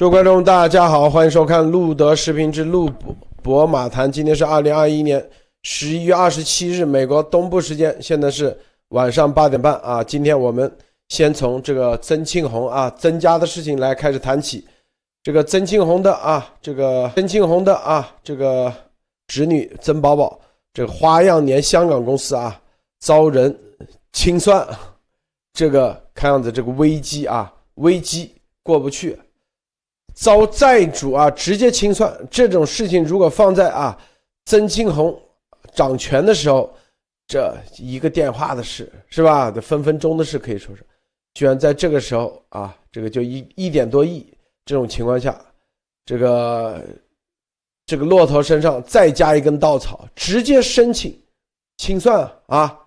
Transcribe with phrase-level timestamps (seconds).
[0.00, 2.90] 诸位观众，大家好，欢迎收看路德视频之路
[3.42, 4.10] 博马谈。
[4.10, 5.22] 今天是二零二一年
[5.62, 10.02] 十一月二十七日，美国东部时间，现在是晚上八点半啊。
[10.02, 10.74] 今天我们
[11.10, 14.66] 先从这个曾庆红啊曾家的事情来开始谈起。
[15.22, 18.72] 这个曾庆红的啊，这个曾庆红的啊，这个
[19.26, 20.40] 侄女曾宝宝，
[20.72, 22.58] 这个花样年香港公司啊
[23.00, 23.54] 遭人
[24.14, 24.66] 清算，
[25.52, 29.14] 这个看样子这个危机啊危机过不去。
[30.20, 33.98] 遭债主啊直接清算这种事情，如果放在啊
[34.44, 35.18] 曾庆红
[35.74, 36.70] 掌权的时候，
[37.26, 39.50] 这一个电话的事是吧？
[39.52, 40.84] 分分钟的事可以说是，
[41.32, 44.30] 居然在这个时候啊，这个就一一点多亿
[44.66, 45.40] 这种情况下，
[46.04, 46.84] 这个
[47.86, 51.18] 这个骆驼身上再加一根稻草，直接申请
[51.78, 52.78] 清算啊！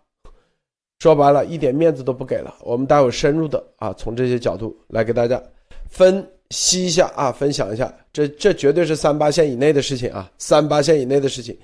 [0.99, 2.53] 说白了，一点面子都不给了。
[2.61, 5.41] 我们待会深入的啊，从这些角度来给大家
[5.89, 6.23] 分。
[6.53, 11.57] 吸一下啊，分享一下，这这绝对是三八线以内的事情啊，三八线以内的事情，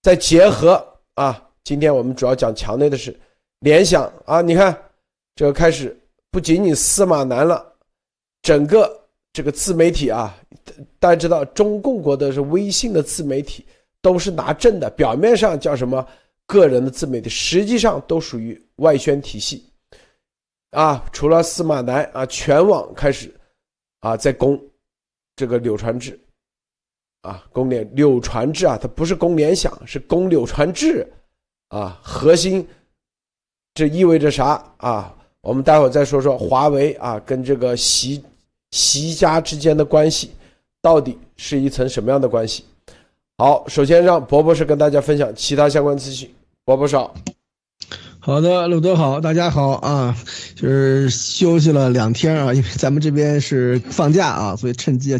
[0.00, 0.82] 再结合
[1.14, 3.18] 啊，今天我们主要讲墙内的事，
[3.58, 4.74] 联想啊，你看
[5.34, 5.94] 这个开始
[6.30, 7.66] 不仅仅司马南了，
[8.40, 8.88] 整个
[9.32, 10.38] 这个自媒体啊，
[11.00, 13.66] 大家知道中共国的是微信的自媒体
[14.00, 16.06] 都是拿证的，表面上叫什么
[16.46, 19.68] 个人的自媒体，实际上都属于外宣体系
[20.70, 23.34] 啊，除了司马南啊，全网开始。
[24.08, 24.58] 啊，在攻
[25.36, 26.18] 这个柳传志，
[27.20, 31.06] 啊，攻联柳传志啊，它不是攻联想，是攻柳传志，
[31.68, 32.66] 啊，核心
[33.74, 35.14] 这意味着啥啊？
[35.42, 38.24] 我们待会儿再说说华为啊，跟这个习
[38.70, 40.32] 习家之间的关系
[40.80, 42.64] 到底是一层什么样的关系？
[43.36, 46.96] 好，首先让博博士跟大家分享其他相关资讯，博博士。
[48.20, 50.14] 好的，鲁德好，大家好啊，
[50.56, 55.16] 就是休息了两天啊，因为咱们这边是放假啊，所以趁机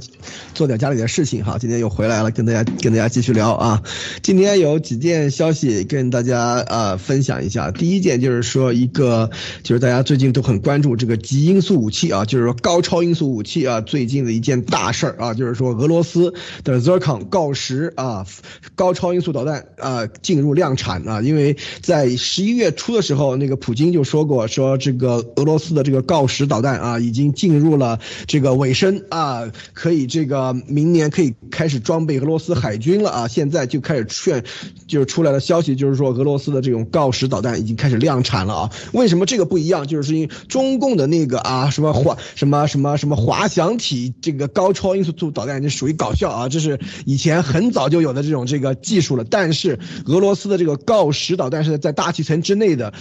[0.53, 1.57] 做点家里的事情哈。
[1.59, 3.81] 今天又回来了，跟大家跟大家继续聊啊。
[4.21, 7.71] 今天有几件消息跟大家呃分享一下。
[7.71, 9.31] 第一件就是说一个，
[9.63, 18.27] 就是大家最近都很关注这个极音速武器啊，就是说高超音速武器啊，最近的一件大事儿啊，就是说俄罗斯的 Zircon 锆石啊，
[18.75, 22.88] 高超音速导弹啊进入量产啊，因为在十一月初。
[22.95, 33.29] 的时候，那个普京就说过，说这个俄罗斯的这个锆石导弹啊，已经进入了这个尾声啊，可以这个明年可以开始装备俄罗斯海军了啊。
[33.29, 34.45] 现在就开始劝，
[34.87, 38.71] 就是出来的消息，就是说俄罗斯的这种锆石导弹已经开始量产了啊。
[38.93, 39.87] 为什么这个不一样？
[39.87, 49.25] 就是因为中共的那个啊，什么华什么什么什么滑翔体这个高超音速导弹，这属于搞笑啊，这是以前很早就有的这种这个技术了。
[49.29, 52.95] 但是俄罗斯的这个锆石导弹是在大气层之内的。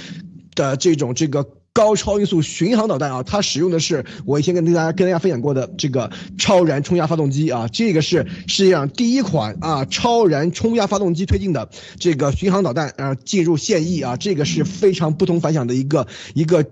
[0.56, 16.66] 的这种这个高超音速巡航导弹啊，它使用的是我以前跟大家跟大家分享过的这个超燃冲压发动机啊，这个是世界上第一款啊超燃冲压发动机推进的这个巡航导弹啊进入现役啊，这个是非常不同凡响的一个一个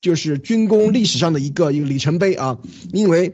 [0.00, 2.58] 就是军工历史上的一个一个里程碑啊，
[2.92, 3.32] 因为。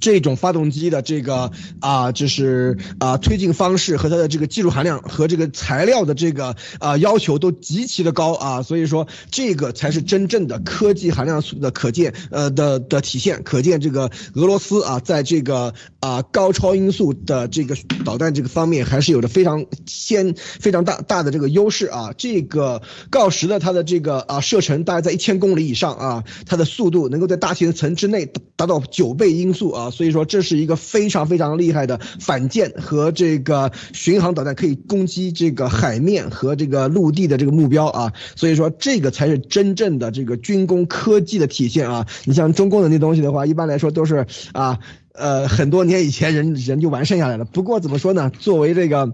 [0.00, 1.50] 这种发动机的这个
[1.80, 22.14] 啊，就是啊推进方式和它的这个技术含量和这个材料的这个啊要求都极其的高啊，所以说这个才是真正的科技含量的可见呃的的体现，可见这个俄罗斯啊在这个啊高超音速的这个导弹这个方面还是有着非常先非常大大的这个优势啊。
[22.16, 22.80] 这个
[23.10, 29.73] 锆石的它的这个啊射程大概在一千公里以上啊，它的速度能够在大气层之内达到九倍音速。
[29.74, 38.12] 啊，所以说这是一个非常非常厉害的反舰和这个巡航导弹，可以攻击这个海面和这个陆地的这个目标啊。
[38.36, 42.06] 所以说这个才是真正的这个军工科技的体现啊。
[42.24, 44.78] 你像中共的那东西的话，一般来说都是啊，
[45.12, 47.44] 呃，很多年以前人人就完善下来了。
[47.44, 48.30] 不过怎么说呢？
[48.30, 49.12] 作为这个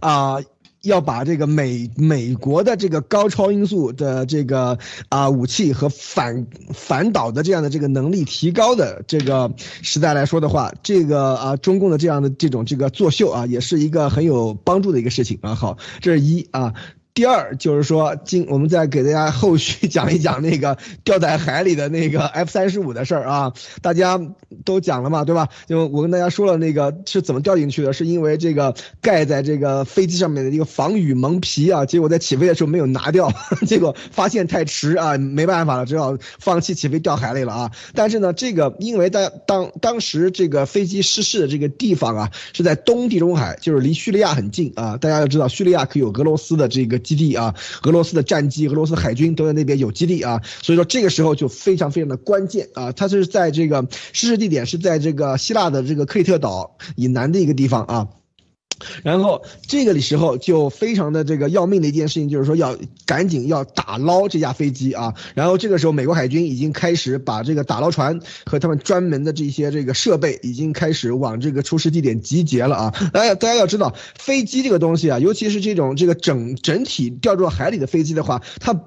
[0.00, 0.40] 啊。
[0.82, 4.78] 要把这个美美国的这个高超音速的这个
[5.08, 15.54] 啊武器和反反导的这样的这个能力提高的这个时代来说的话，这个啊中共的这样的这种这个作秀啊，也是一个很有帮助的一个事情啊。
[15.54, 16.74] 好，这是一啊。
[17.20, 23.52] 第二就是说，今我们再给大家后续讲一讲那个掉在海里的那个 F 三十五的事儿啊，
[23.82, 24.18] 大家
[24.64, 25.50] 都讲了嘛，对吧？
[25.66, 33.30] 就我跟大家说了那个是怎么掉进去的，是因为这个盖在这个飞机上面的一个防雨蒙皮啊，结果在起飞的时候没有拿掉，
[33.68, 37.70] 结果发现太迟啊，没办法了，只好放弃起飞掉海里了啊。
[37.92, 44.96] 但是呢，这个因为在当当时这个飞机失事的这个地方啊，是在东地中海，就是离叙利亚很近啊。
[44.96, 46.98] 大家要知道，叙利亚可有俄罗斯的这个。
[47.10, 47.52] 基地啊，
[47.82, 58.08] 俄罗斯的战机、俄罗斯海军都在那边有基地啊，所以说这个时候就非常非常的关键啊，它是在这个失事地点是在这个希腊的这个克里特岛以南的一个地方啊。
[59.02, 65.14] 然后这个的时候就非常的这个要命的一件事情，就是说要赶紧要打捞这架飞机啊。
[65.34, 72.90] 然后这个时候，美国海军已经开始把这个打捞船和他们专门的这些这个设备，已经开始往这个出事地点集结了啊。
[73.12, 78.78] 大家大家要知道，飞机这个东西啊，尤其是这种这个整整体掉入海里的飞机的话，它。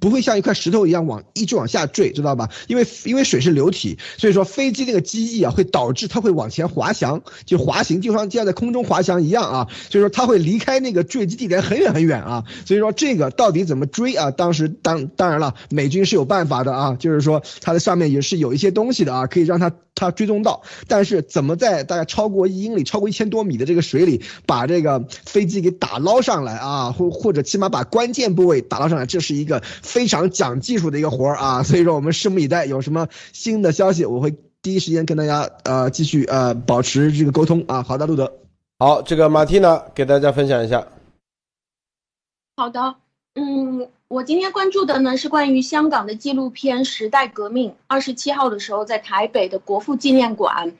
[0.00, 2.48] 不会像一块石头一样往一直往下坠，知道吧？
[2.66, 9.68] 因为因为水是流体，所以说飞机那个机翼啊会导致它会往前滑翔，就滑行，就像就像在空中滑翔一样啊。
[9.90, 12.44] 所以说它会离开那个坠机地点很远很远啊。
[12.64, 14.30] 所以说这个到底怎么追啊？
[14.30, 20.62] 当时当当然了，美军是有办法的啊，就是说它的上面也是有一些东西的啊，可以让它它追踪到。
[20.88, 29.62] 但是怎么在大概超过一英里、超过一千多米的这个水里把这个飞机给打捞上来啊，或或者起码把关键部位打捞上来，这是一个。
[29.90, 34.32] 非常讲技术的一个活儿啊， 所以说我们拭目以待，有什么新的消息，我会
[34.62, 37.82] 第一时间跟大家呃继续呃保持这个沟通啊。
[37.82, 38.32] 好的，路德，
[38.78, 40.86] 好，这个马蒂娜给大家分享一下。
[42.56, 42.94] 好的，
[43.34, 50.72] 嗯，我今天关注的呢是关于香港的纪录片《时代革命》，二十七号的时候在台北的国父纪念馆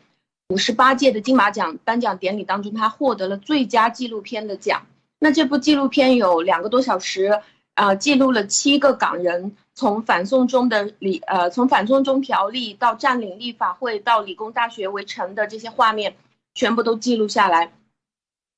[0.50, 4.86] 五十八届的金马奖颁奖典礼当中，他获得了最佳纪录片的奖。
[5.18, 7.40] 那这部纪录片有两个多小时。
[7.80, 16.14] 啊，记录了七个港人从反送中的理呃，从反送中条例到占领立法会到理工大学围城的这些画面，
[16.52, 17.72] 全部都记录下来。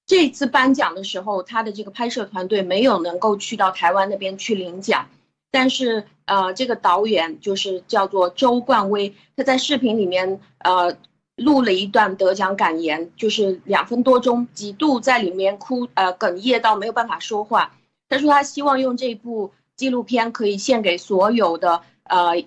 [0.07, 5.07] 这次颁奖的时候，他的这个拍摄团队没有能够去到台湾那边去领奖，
[5.53, 10.97] 但是呃，这个导演就是叫做周冠威，他在视频里面呃
[11.37, 17.77] 录了一段得奖感言，就是两分多钟，几度在里面哭呃哽咽到没有办法说话。
[18.13, 22.45] 他说他希望用这部纪录片可以献给所有的呃，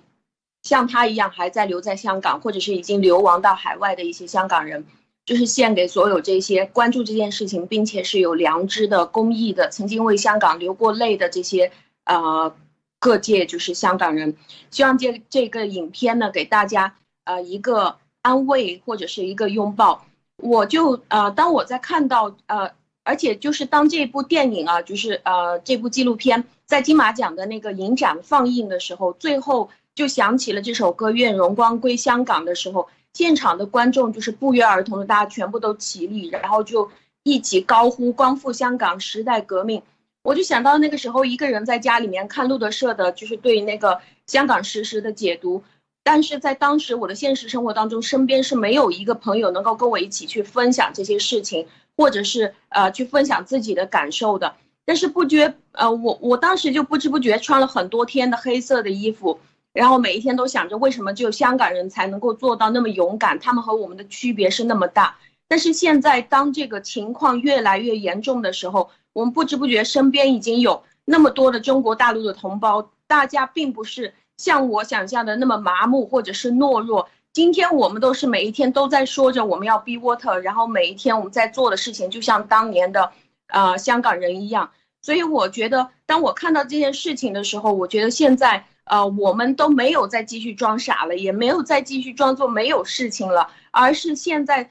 [0.62, 4.86] 像他一样还在留在香港或者是已经流亡到海外的一些香港人，
[5.24, 11.72] 就是献给所有这些关注这件事情并且是有良知的公益的，曾经为香港流过泪的这些
[12.04, 12.54] 呃
[13.00, 14.36] 各界就是香港人，
[14.70, 20.06] 希望这这个影片呢给大家呃一个安慰或者是一个拥抱。
[20.36, 22.70] 我就呃当我在看到呃。
[23.06, 36.90] 而且就是当这部电影啊，就是呃这部纪录片在金马奖的那个影展放映的时候，最后就响起了这首歌《愿荣光归香港》的时候，现场的观众就是不约而同的，大家全部都起立，然后就
[37.22, 39.80] 一起高呼“光复香港，时代革命”。
[40.24, 45.62] 我就想到那个时候，一个人在家里面看路德社的，就是对那个香港实时的解读，
[46.02, 51.68] 但是在当时我的现实生活当中，身边是没有一个朋友能够跟我一起去分享这些事情。
[51.96, 54.54] 或者是呃去分享自己的感受的，
[54.84, 59.38] 但是不觉呃我我当时就不知不觉穿了很多天的黑色的衣服，
[59.72, 65.16] 然后每一天都想着为什么只有香港人才能够做到那么勇敢，他们和我们的区别是那么大。
[65.48, 77.08] 但是现在当这个情况越来越严重的时候，我们不知不觉身边已经有那么多的中国大陆的同胞，大家并不是像我想象的那么麻木或者是懦弱。
[77.36, 83.12] 今天我们都是每一天都在说着我们要 be water，然后每一天我们在做的事情就像当年的，
[83.48, 84.70] 呃香港人一样。
[85.02, 94.70] 所以我觉得，当我看到这件事情的时候，我觉得现在呃我们都没有再继续装傻了，也没有再继续装作没有事情了，而是现在，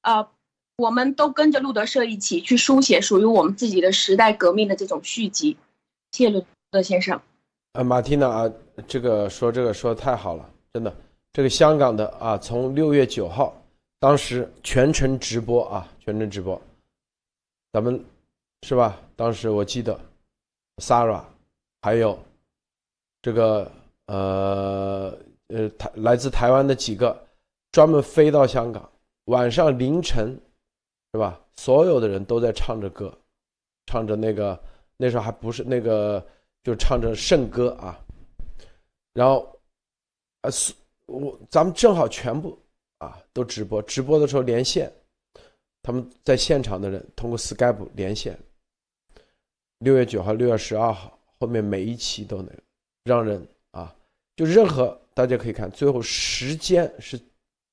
[0.00, 0.26] 呃
[0.78, 5.58] 我们都跟着路德社一起去书写属于我们自己的时代革命的这种续集。
[6.12, 7.20] 谢谢路德先生。
[7.74, 8.50] 呃，马蒂娜啊，
[8.88, 10.90] 这个说这个说的太好了，真的。
[11.34, 13.52] 这个香港的啊，从六月九号，
[13.98, 16.62] 当时全程直播啊，全程直播，
[17.72, 18.02] 咱们
[18.62, 18.96] 是吧？
[19.16, 19.98] 当时我记得
[20.76, 21.24] ，Sara，
[21.82, 22.16] 还有
[23.20, 23.68] 这个
[24.06, 27.20] 呃呃台来自台湾的几个，
[27.72, 28.88] 专门飞到香港，
[29.24, 30.40] 晚上凌晨，
[31.12, 31.40] 是吧？
[31.56, 33.12] 所有的人都在唱着歌，
[33.86, 34.56] 唱着那个
[34.96, 36.24] 那时候还不是那个，
[36.62, 37.98] 就唱着圣歌啊，
[39.14, 39.60] 然后
[40.42, 40.72] 啊是。
[41.06, 42.58] 我咱们正好全部
[42.98, 44.92] 啊都直播，直播的时候连线，
[45.82, 48.38] 他们在现场的人通过 Skype 连线。
[49.78, 52.50] 六月九号、六月十二号，后面每一期都能
[53.02, 53.94] 让人啊，
[54.34, 57.20] 就任何大家可以看，最后时间是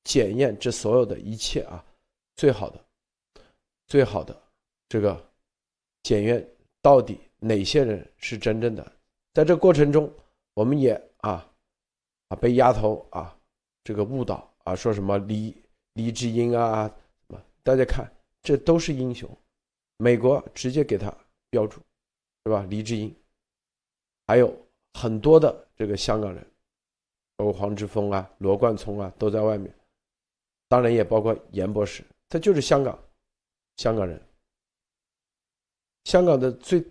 [0.03, 1.83] 检验这所有的一切啊，
[2.35, 2.83] 最好的、
[3.87, 4.37] 最好的
[4.89, 5.25] 这个
[6.03, 6.45] 检验
[6.81, 8.91] 到底哪些人是真正的，
[9.33, 10.11] 在这过程中，
[10.53, 11.47] 我们也啊。
[12.31, 13.37] 啊，被丫头啊，
[13.83, 15.53] 这个误导啊，说什么李
[15.93, 16.87] 李智英啊，
[17.27, 17.43] 什么？
[17.61, 18.09] 大家看，
[18.41, 19.29] 这都是英雄。
[19.97, 21.13] 美国直接给他
[21.49, 21.81] 标注，
[22.45, 22.65] 是吧？
[22.69, 23.13] 黎智英，
[24.27, 24.57] 还有
[24.93, 26.45] 很多的这个香港人，
[27.35, 29.73] 包括黄之锋啊、罗冠聪啊，都在外面。
[30.69, 32.97] 当然也包括严博士，他就是香港，
[33.75, 34.19] 香港人。
[36.05, 36.81] 香港的最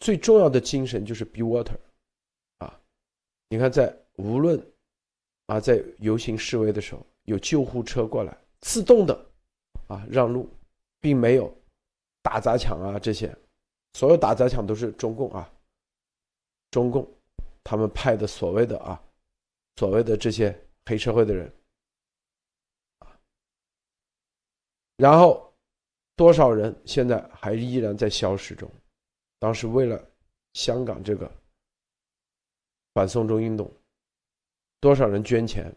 [0.00, 1.78] 最重要的精神就是 be water，
[2.58, 2.78] 啊，
[3.48, 4.60] 你看在无论
[5.46, 9.26] 啊在游行示威的时候，有救护车过来，自动的
[9.88, 10.48] 啊让路，
[11.00, 11.52] 并没有
[12.22, 13.34] 打砸抢啊这些，
[13.94, 15.50] 所有打砸抢都是中共啊，
[16.70, 17.08] 中共
[17.64, 19.02] 他们派的所谓的啊
[19.76, 21.52] 所谓的这些黑社会的人。
[24.96, 25.50] 然后，
[26.14, 28.70] 多少人现在还依然在消失中？
[29.38, 29.98] 当时为了
[30.52, 31.30] 香港这个
[32.92, 33.72] 反送中运动，
[34.80, 35.70] 多少人捐钱，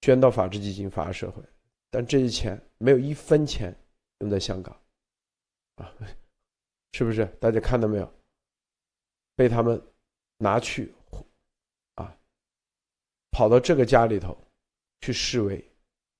[0.00, 1.42] 捐到法治基金、法治社会，
[1.90, 3.74] 但这些钱没有一分钱
[4.20, 4.74] 用在香港，
[5.76, 5.94] 啊，
[6.92, 7.26] 是不是？
[7.40, 8.12] 大家看到没有？
[9.36, 9.80] 被他们
[10.38, 10.92] 拿去，
[11.94, 12.18] 啊，
[13.30, 14.36] 跑到这个家里头
[15.00, 15.62] 去示威。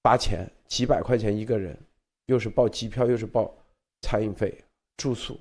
[0.03, 1.79] 花钱几百块钱一个人，
[2.25, 3.55] 又是报机票，又是报
[4.01, 4.65] 餐饮费、
[4.97, 5.39] 住宿，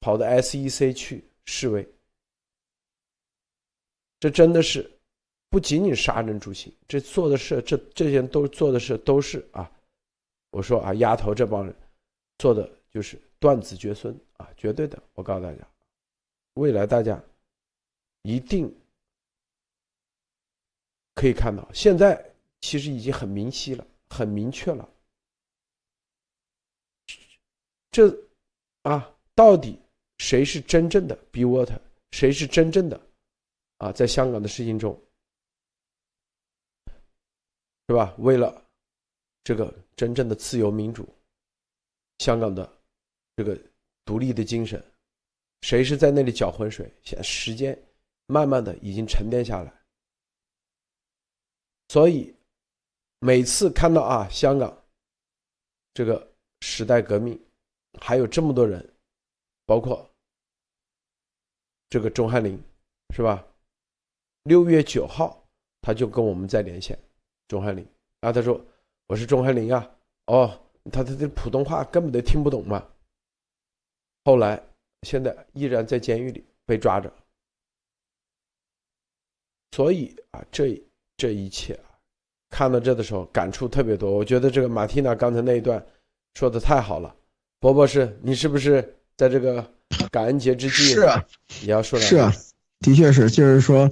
[0.00, 1.86] 跑到 SEC 去示威，
[4.20, 4.88] 这真的是
[5.48, 9.68] 不仅仅杀人诛心，这做的事，这这些都做的事都是啊，
[10.50, 11.74] 我说啊，丫头这帮人
[12.38, 15.66] 做的就是断子绝孙啊，绝对的，我告诉大家，
[16.54, 17.20] 未来大家
[18.22, 18.72] 一定
[21.16, 22.24] 可以看到，现在。
[22.62, 24.86] 其实已经很明晰了，很明确了。
[27.90, 28.14] 这
[28.82, 29.78] 啊，到底
[30.18, 31.78] 谁是真正的 B water？
[32.10, 33.00] 谁是真正的
[33.80, 33.90] 啊？
[33.92, 34.94] 在香港的事情中，
[37.88, 38.14] 是吧？
[38.18, 38.64] 为了
[39.42, 41.08] 这个真正的自由民主，
[42.18, 42.70] 香港的
[43.36, 43.58] 这个
[44.04, 44.80] 独立的精神，
[45.62, 46.92] 谁是在那里搅浑水？
[47.02, 47.76] 现时间
[48.26, 49.72] 慢慢的已经沉淀下来，
[51.88, 52.32] 所以。
[53.22, 54.82] 每次看到啊，香港
[55.92, 57.38] 这个时代革命，
[58.00, 58.82] 还有这么多人，
[59.66, 60.10] 包括
[61.90, 62.58] 这个钟汉林，
[63.14, 63.46] 是吧？
[64.50, 65.46] 六月九号
[65.80, 66.98] 他就跟我们在连线，
[67.46, 67.86] 钟汉林
[68.20, 68.60] 然啊，他说
[69.06, 69.88] 我是钟汉林啊，
[70.26, 72.84] 哦，他他的普通话根本都听不懂嘛。
[74.24, 74.60] 后来
[75.02, 77.08] 现在依然在监狱里被抓着，
[79.70, 80.82] 所以啊，这
[81.16, 81.86] 这一切啊。
[82.50, 84.10] 看到这的时候，感触特别多。
[84.10, 85.80] 我觉得这个马蒂娜刚才那一段
[86.34, 87.14] 说的太好了，
[87.60, 88.82] 博博士，你是不是
[89.16, 89.64] 在这个
[90.10, 91.24] 感恩节之际是啊，
[91.62, 92.32] 也要说是啊。
[92.82, 93.90] 的确是，就是说，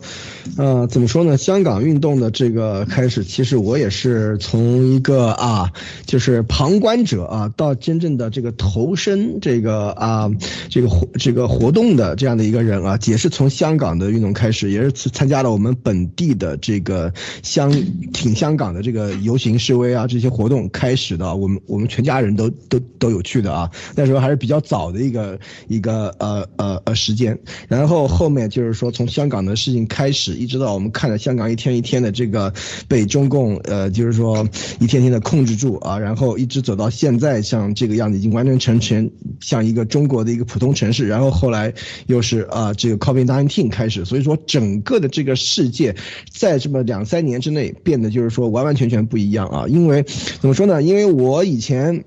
[0.56, 1.36] 呃，怎么说呢？
[1.36, 5.70] 香港运动的这个开始，其实我也是从一个啊，
[6.06, 10.30] 就是旁观者啊，到真正的这个投身这个啊，
[10.70, 17.70] 这个活这个活动的这样的一个人啊，也是从香港的运动开始，也是参加了我们本地的这个香
[18.14, 21.36] 挺香港的这个游行示威啊这些活动开始的。
[21.36, 28.77] 我们我们全家人都都都有去的啊，那时候还是比较早的一个一个呃呃呃时间，然后后面就是。
[28.78, 32.52] 说从香港的事情开始，一直到我们看着香港一天一天的这个
[32.86, 41.08] 被中共呃，就是说一天天的控制住啊，然后一直走到现在像这个样子，已经完全成全像一个中国的一个普通城市。
[41.08, 41.74] 然后后来
[42.06, 45.96] 又是啊，这个 COVID-19 开始，所以说整个的这个世界
[46.30, 49.66] 在这么两三年之内变得就是说完完全全不一样啊。
[49.66, 50.04] 因为
[50.40, 50.80] 怎么说呢？
[50.80, 52.04] 因为我以前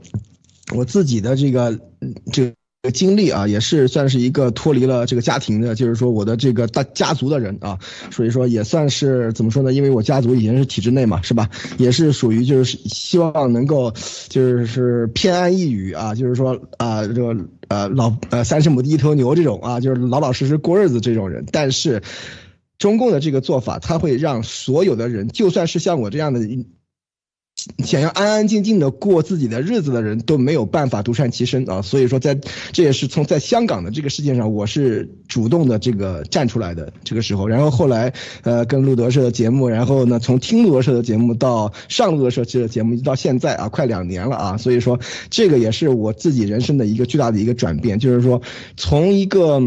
[0.74, 1.78] 我自己的这个
[2.32, 2.46] 这。
[2.46, 7.78] 个个经历啊，也是算是一个脱离了这个家庭的，就是说我的这个大家族的人啊，
[8.10, 9.72] 所以说也算是怎么说呢？
[9.72, 11.48] 因为我家族以前是体制内嘛，是吧？
[11.78, 13.94] 也是属于就是希望能够
[14.30, 17.36] 就是偏安一隅啊，就是说啊这个
[17.68, 21.46] 呃老呃三十亩地一头牛这种啊，就是老老实实过日子这种人。
[21.52, 22.02] 但是
[22.80, 26.40] 中共的这个做法，他会让所有的人，就算是像我这样的。
[27.86, 32.40] 想要安安静静的过自己的日子的人都没有办法独善其身啊，所以说在
[32.72, 38.14] 这也是从在香港的这个事件上，我是主动的这个站出来的这个时候，然后后来
[38.44, 45.00] 呃跟路德社的节目，然后呢从听路德社的节目到上路德社的节目，到现在啊快两年了啊，所以说
[45.30, 48.42] 这个也是我自己人生的一个巨大的一个转变，就是说
[48.78, 49.62] 从一个。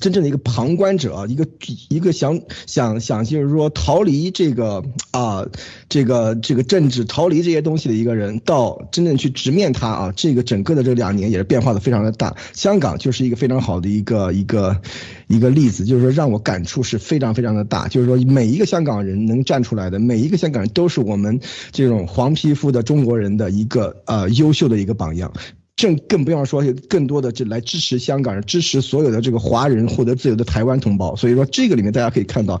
[0.00, 1.46] 真正的一个旁观者，一个
[1.88, 5.46] 一个想想想就是说逃离这个啊，
[5.88, 12.34] 这个这个政治逃离这些东西的一个人，到真正去直面它啊，这个整个的这两年也是变化的非常的大。
[12.52, 14.80] 香港就是一个非常好的一个一个
[15.28, 17.88] 一个例子，就是说让我感触是非常非常的大。
[17.88, 21.38] 就是说每一个香港人能站出来的，每一个香港人都是我们
[21.70, 25.32] 这种黄皮肤的中国人的一个呃优秀的一个榜样。
[25.76, 31.16] 正更不要说更多的这来支持香港人，支持所有的这个华人获得自由的台湾同胞。
[31.16, 32.60] 所以说这个里面大家可以看到。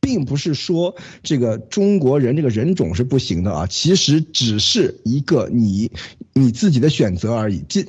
[0.00, 5.90] 并不是说这个中国人这个人种是不行的啊，其实只是一个你
[6.32, 7.62] 你自己的选择而已。
[7.68, 7.84] 这，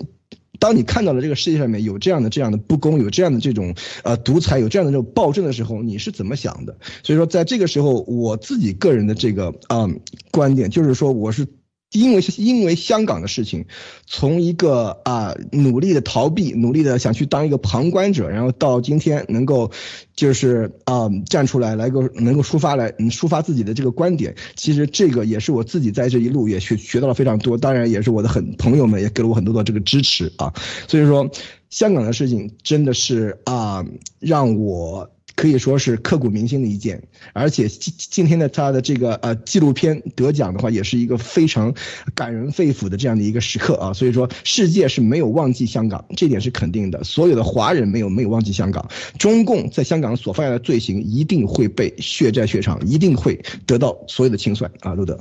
[0.60, 3.74] 当你看到了这个世界上面有这样的这样的不公，有这样的这种
[4.04, 6.76] 呃独裁，有这样的这种暴政的时候，你是怎么想的？
[7.04, 9.88] 所以说，在这个时候，我自己个人的这个啊
[10.32, 11.48] 观点就是说，我是。
[11.92, 13.66] 因为是因为香港的事情，
[14.06, 19.72] 从一个啊努力的逃避，努力的想去当一个旁观者，然后到今天能够，
[20.16, 24.36] 就是啊站出来，来够能够抒发来抒发自己的这个观点。
[24.56, 30.54] 其实这个也是我自己在这一路也学学到了非常多，当然也是我的很朋友们也给了我很多的这个支持啊。
[30.88, 31.28] 所以说，
[31.72, 33.84] 香港的事情真的是啊
[34.20, 35.10] 让我。
[35.40, 41.74] 可以说是刻骨铭心的一件，而且今今天的他的这个呃纪录片得奖的话，也是一个非常
[42.14, 43.94] 感人肺腑的这样的一个时刻啊。
[43.94, 47.02] 所以说，世界是没有忘记香港，这点是肯定的。
[47.06, 48.86] 所有的华人没有没有忘记香港，
[49.18, 54.94] 中共在香港所犯下的罪行一定会被血债血偿，一定会得到所有的清算啊。
[54.94, 55.18] 路德，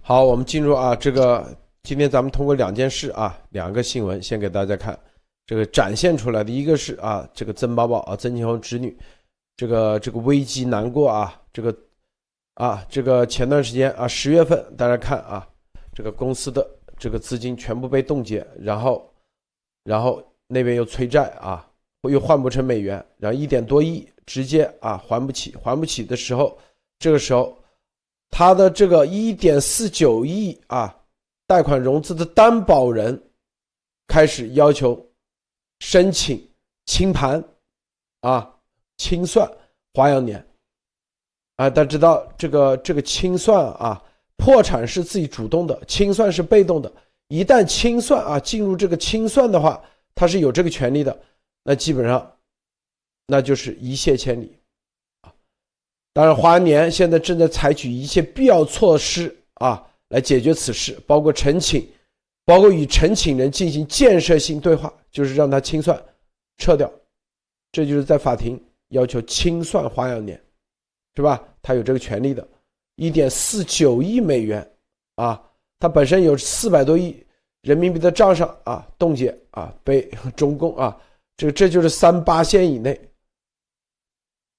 [0.00, 4.98] 好，我们进入啊这个今天咱们通过两件事啊两个新闻先给大家看。
[5.46, 8.96] 这个展现出来的一个是啊，这个曾宝宝啊，曾庆红侄女，
[9.56, 11.76] 这个这个危机难过啊，这个
[12.54, 15.46] 啊，这个前段时间啊，十月份大家看啊，
[15.92, 19.06] 这个公司的这个资金全部被冻结，然后，
[19.84, 21.68] 然后那边又催债啊，
[22.08, 26.56] 又换不成美元，然后一点多亿直接啊还不起，还不起的时候，
[26.98, 27.54] 这个时候
[28.30, 30.96] 他的这个一点四九亿啊
[31.46, 33.22] 贷款融资的担保人
[34.08, 35.06] 开始要求。
[35.84, 36.42] 申请
[36.86, 37.44] 清盘，
[38.22, 38.50] 啊，
[38.96, 39.46] 清算
[39.92, 40.42] 华阳年，
[41.56, 44.02] 啊，大家知道这个这个清算啊，
[44.38, 46.90] 破产是自己主动的，清算是被动的。
[47.28, 49.78] 一旦清算啊，进入这个清算的话，
[50.14, 51.16] 他是有这个权利的，
[51.64, 52.34] 那基本上
[53.26, 54.56] 那就是一泻千里，
[56.14, 61.86] 当然，花年现在正在采取一切必要措施啊，来解决此事，包括申请。
[62.46, 65.98] 包括与陈请人进行建设性对话，就是让他清算
[66.58, 66.90] 撤掉，
[67.72, 70.38] 这就是在法庭要求清算花样年，
[71.16, 71.42] 是吧？
[71.62, 72.46] 他有这个权利的，
[72.96, 74.70] 一点四九亿美元
[75.14, 75.42] 啊，
[75.78, 77.24] 他本身有四百多亿
[77.62, 80.94] 人民币的账上啊冻结啊被 中共啊，
[81.38, 83.00] 这这就是三八线以内，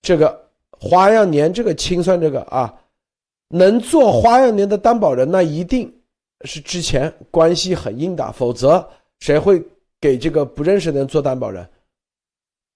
[0.01, 2.81] 这个花样年这个清算这个啊，
[3.49, 5.94] 能做花样年的担保人，那一定。
[6.45, 8.87] 是之前关系很硬的，否则
[9.19, 9.63] 谁会
[9.99, 11.67] 给这个不认识的人做担保人？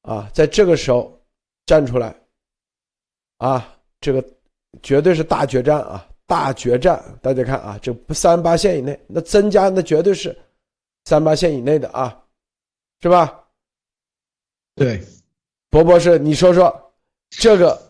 [0.02, 1.22] 啊，在这个时候
[1.66, 2.16] 站出来，
[3.38, 4.24] 啊，这个
[4.82, 7.04] 绝对是大决战啊，大决战！
[7.22, 10.38] 大家看啊，这不三八线以内，那增加那绝对是
[11.06, 12.24] 三八线以内的啊，
[13.02, 13.44] 是吧？
[14.76, 15.02] 对，
[15.70, 16.94] 博博士，你说说
[17.30, 17.89] 这个。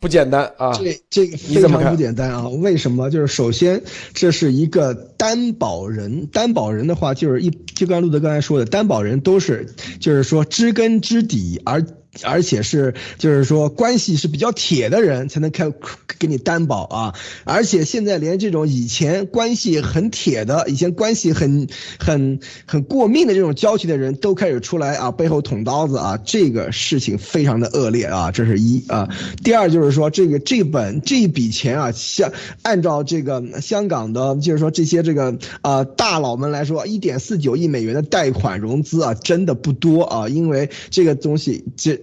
[0.00, 0.72] 不简单啊！
[0.72, 2.48] 这这个非常不简单啊！
[2.48, 3.10] 为什么？
[3.10, 3.82] 就是首先，
[4.12, 11.84] 这是一个担保人，担保人的话，就是一就刚路德刚才说的，担保人都是，就是说知根知底而。
[12.22, 15.72] 而且是，就是说关系是比较铁的人才能开
[16.18, 17.14] 给你担保啊！
[17.44, 21.66] 而且现在连这种以前关系很铁的、以前关系很
[21.98, 26.18] 很很过命的这种交情的人都开始出来啊，背后捅刀子啊！
[26.22, 28.30] 这个事情非常的恶劣啊！
[28.30, 29.08] 这是一啊。
[29.42, 42.01] 第二就是说，这个这本这一笔钱啊，像按照这个香港的，就是说这些这个啊大佬们来说，一点四九亿美元的贷款融资啊，真的不多啊，因为这个东西这。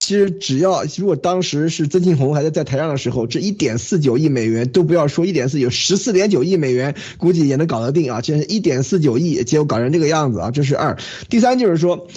[0.00, 8.20] 其实只要如果当时是曾庆红还在在台上的时候，这一点四九亿美元都不要说一点四九十四点九亿美元，估计也能搞得定啊！
[8.22, 10.50] 就是一点四九亿，结果搞成这个样子啊！
[10.50, 10.96] 这是二。
[11.28, 12.08] 第三就是说，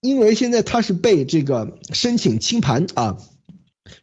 [0.00, 3.18] 因为现在他是被这个申请清盘啊。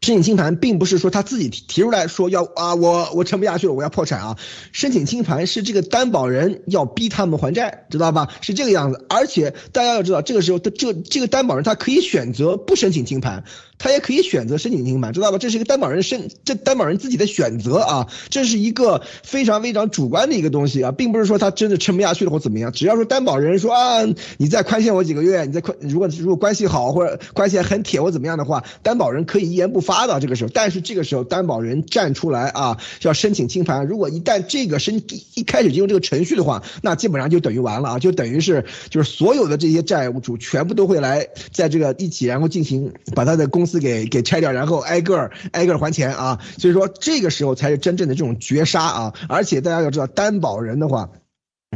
[0.01, 4.37] 申请清盘并不是说他自己提提出来说要啊我我撑不下去了我要破产啊，
[4.71, 8.29] 申请清盘是这个担保人要逼他们还债，知道吧？
[8.41, 13.43] 是这个样子，而且大家要知道，这个时候他这这个担保人他可以选择不申请清盘。
[13.77, 15.37] 他也可以选择申请清盘，知道吧？
[15.37, 22.71] 这是一个担保人申，这担保人自己的选择啊，这是一个非常非常主观的一个东西啊，并不是说他真的撑不下去了或怎么样。
[22.71, 24.03] 只要说担保人说啊，
[24.37, 30.49] 你再宽限我几个月，你再宽，如果如果关系好或者关系很铁或怎么样的话，担保人可以一言不发的这个时候。
[30.53, 33.85] 但是这个时候担保人站出来啊，要申请清盘。
[33.85, 35.03] 如果一旦这个申
[35.35, 46.39] 一开始进入这个程序的话，那基本上就等于完了啊，就等于是就是所有的这些债务主全部都会来在这个一起，然后进行把他的公公司给给拆掉，然后挨个挨个还钱啊！
[46.57, 49.13] 所以说这个时候才是真正的这种绝杀啊！
[49.27, 51.09] 而且大家要知道，担保人的话，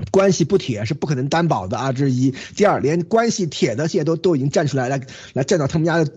[0.09, 2.33] 关系不铁是不可能担保的啊，这是一。
[2.55, 5.01] 第二，连关系铁的现在都都已经站出来，来
[5.33, 6.09] 来站到他们家的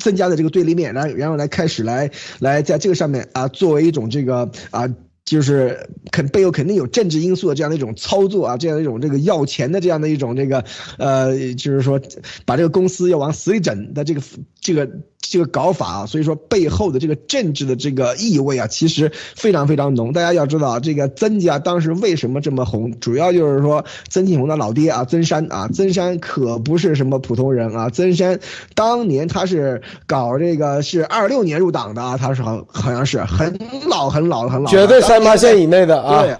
[0.00, 4.88] 增加的这个对立面，来然后来开始来来在这个上面啊，作为一种这个啊。
[5.22, 10.64] 就是肯背后肯定有政治因素的这样的一种操作啊，这样的一种这个要钱的这样的一种这个
[10.98, 12.00] 呃，就是说
[12.46, 14.22] 把这个公司要往死里整的这个
[14.60, 14.90] 这个
[15.20, 20.12] 这个搞法啊，所以说背后的这个政治的这个意味啊，其实非常非常浓。
[20.12, 28.40] 大家要知道啊，这个曾家当时为什么这么红，主要就是说曾庆红的老爹啊，曾山啊，曾山可不是什么普通人啊，曾山
[28.74, 33.56] 当年他是搞这个是二六年入党的啊，他是好好像是很
[33.88, 35.20] 老很老很老，绝对三。
[35.20, 36.34] 三八线以内的啊，对，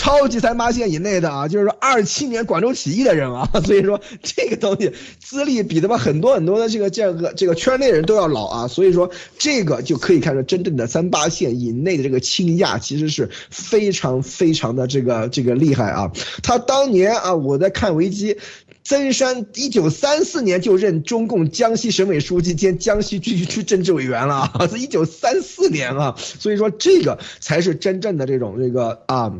[0.00, 16.10] 超级三八线以内的啊，就是说二七年广州起义的人啊， 所以说这个东西资历比他妈很多很多的这个这个这个圈内人都要老啊，所以说这个就可以看出真正的三八线以内的这个亲亚其实是非常非常的这个这个厉害啊。
[16.42, 18.38] 他当年啊，我在看维基。
[18.82, 29.34] 曾山一九三四年就任中共江西省委书记兼江西区区政治委员了啊， 是一九三四年啊，所以说这个才是真正的这种这个啊。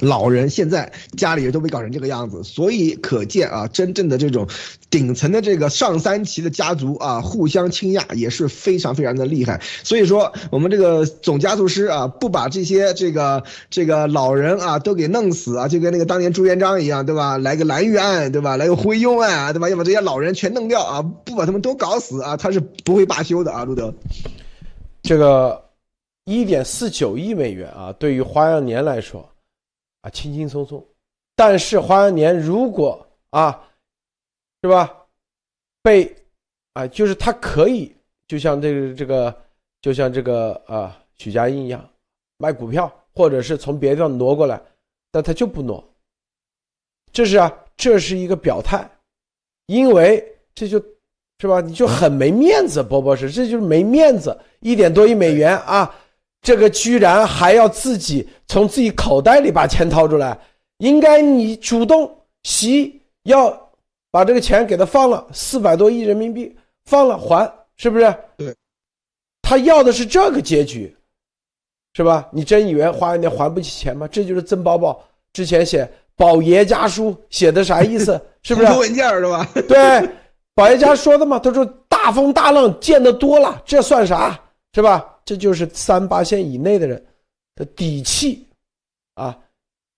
[0.00, 4.46] 老人现在家里人都被搞成这个样子，所以可见啊，真正的这种
[4.90, 9.60] 顶层的这个上三旗的家族啊，互相倾轧也是非常非常的厉害。
[9.82, 17.38] 所以说，我们这个总加速师啊，不把这些这个这个老人啊都给弄死啊，就跟那个当年朱元璋一样，对吧？
[17.38, 18.56] 来个蓝玉案，对吧？
[18.56, 19.70] 来个徽庸案，对吧？
[19.70, 23.94] 要把这些老人全弄掉啊，不把他们都搞死啊，他是不会罢休的啊，路德。
[25.02, 25.62] 这个
[26.26, 29.26] 一点四九亿美元啊，对于花样年来说。
[30.06, 30.86] 啊，轻轻松松，
[31.34, 33.68] 但是花样年如果啊，
[34.62, 35.04] 是吧？
[35.82, 36.14] 被
[36.74, 37.92] 啊，就是他可以，
[38.28, 39.36] 就像这个这个，
[39.82, 41.84] 就像这个啊，许家印一样，
[42.38, 44.62] 卖股票，或者是从别的地方挪过来，
[45.10, 45.82] 但他就不挪。
[47.10, 48.88] 这是啊，这是一个表态，
[49.66, 50.78] 因为这就，
[51.40, 51.60] 是吧？
[51.60, 55.92] 你就很没面子，波波是，这就是没面子，一点多亿美元啊。
[56.46, 60.38] 这个居然还要自己从自己口袋里把钱掏出来，
[60.78, 62.08] 应该你主动
[62.44, 63.50] 习要
[64.12, 68.14] 把这个钱给他放了四百多亿人民币，放了还是不是？
[68.36, 68.54] 对，
[69.42, 70.96] 他要的是这个结局，
[71.94, 72.28] 是吧？
[72.30, 74.06] 你真以为花样年还不起钱吗？
[74.06, 78.20] 这就是曾宝宝之前写宝爷家书写的啥意思？
[78.44, 78.70] 是不是？
[78.78, 79.44] 文件是吧？
[79.66, 80.08] 对，
[80.54, 84.40] 宝爷家说的嘛，他说大风大浪见得多了，这算啥？
[84.72, 85.14] 是吧？
[85.26, 87.04] 这就是三八线以内的人
[87.56, 88.46] 的底气
[89.14, 89.36] 啊！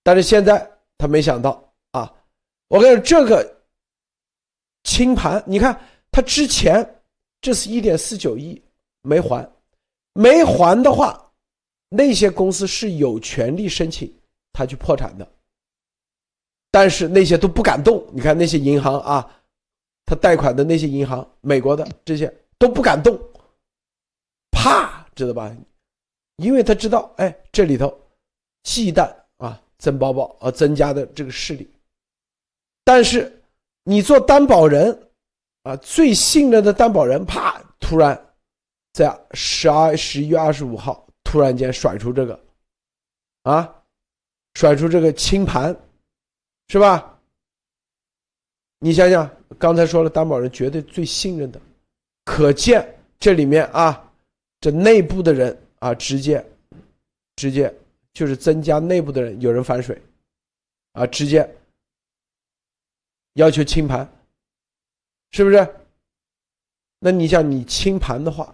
[0.01, 2.11] 但是现在他没想到啊！
[2.67, 3.61] 我跟你说，这个
[4.83, 5.79] 清盘，你看
[6.11, 7.01] 他之前
[7.41, 8.59] 这是一点四九亿
[9.03, 9.47] 没还，
[10.13, 11.31] 没还的话，
[11.89, 14.11] 那些公司是有权利申请
[14.51, 15.31] 他去破产的，
[16.71, 18.03] 但是那些都不敢动。
[18.11, 19.29] 你看那些银行啊，
[20.05, 23.15] 他贷款的那些银行，美国的这些都不敢动，
[24.49, 24.98] 怕。
[25.19, 25.53] 知道吧？
[26.37, 27.93] 因为他知道，哎，这里头
[28.63, 31.69] 忌惮啊，曾宝宝啊，曾家的这个势力。
[32.85, 33.29] 但是
[33.83, 34.97] 你做担保人
[35.63, 38.17] 啊，最信任的担保人，啪，突然
[38.93, 42.39] 在十二十一月二十五号突然间甩出这个
[43.43, 43.75] 啊，
[44.53, 45.75] 甩出这个清盘，
[46.69, 47.19] 是吧？
[48.79, 51.59] 你想想，刚才说了，担保人绝对最信任的，
[52.23, 54.05] 可见这里面啊。
[54.61, 56.45] 这内部的人啊，直接，
[57.37, 57.73] 直接
[58.13, 59.97] 就是增加内部的人有人反水，
[60.91, 61.49] 啊，直接
[63.35, 64.05] 要求清盘，
[65.31, 65.65] 是不是？
[66.99, 68.53] 那你像你清盘的话，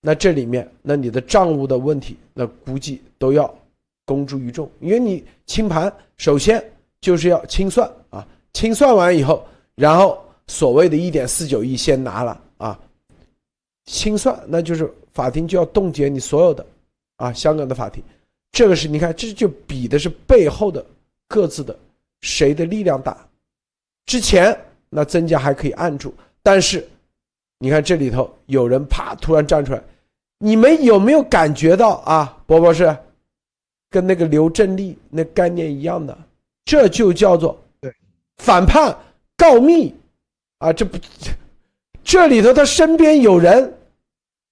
[0.00, 3.56] 那这里面那你的账务的问题，那估计都要
[4.04, 6.60] 公诸于众，因为你清盘首先
[7.00, 12.80] 就是要清算啊，清算完以后，然后所谓的一点四九亿先拿了啊，
[13.84, 14.92] 清算那就是。
[15.12, 16.64] 法庭就要冻结你所有的，
[17.16, 18.02] 啊，香港的法庭，
[18.52, 20.84] 这个是你看，这就比的是背后的
[21.28, 21.76] 各自的
[22.20, 23.16] 谁的力量大。
[24.06, 24.56] 之前
[24.88, 26.86] 那曾家还可以按住，但是
[27.58, 29.82] 你看这里头有人啪突然站出来，
[30.38, 32.38] 你们有没有感觉到啊？
[32.46, 32.96] 博博士，
[33.90, 36.16] 跟那个刘振利那概念一样的，
[36.64, 37.92] 这就叫做对
[38.38, 38.96] 反叛
[39.36, 39.94] 告密
[40.58, 40.72] 啊！
[40.72, 40.96] 这不，
[42.04, 43.74] 这里头他身边有人。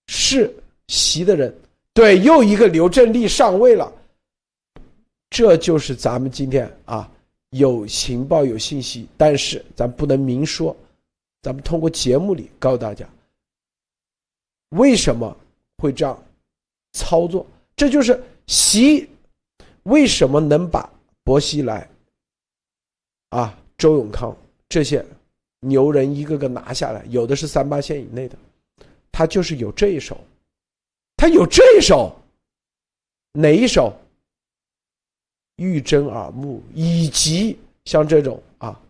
[0.08, 0.52] 是
[0.88, 1.54] 习的人，
[1.94, 3.92] 对，又一个刘振利上位了。
[5.30, 7.08] 这就是咱们今天啊，
[7.50, 10.76] 有情报有信息，但是咱不能明说。
[11.42, 13.08] 咱们通过节目里告诉大家，
[14.70, 15.36] 为什么
[15.76, 16.20] 会这样
[16.92, 17.46] 操作？
[17.76, 19.08] 这就是习
[19.84, 20.90] 为什么能把
[21.22, 21.88] 薄熙来
[23.28, 24.36] 啊，周永康
[24.68, 25.04] 这些
[25.60, 28.36] 牛人一个个拿下来，有的是三八线以内的，
[29.12, 30.18] 他就是有这一手，
[31.16, 32.14] 他有这一手，
[33.32, 33.92] 哪一手？
[35.56, 38.80] 欲睁耳目，以及像这种啊，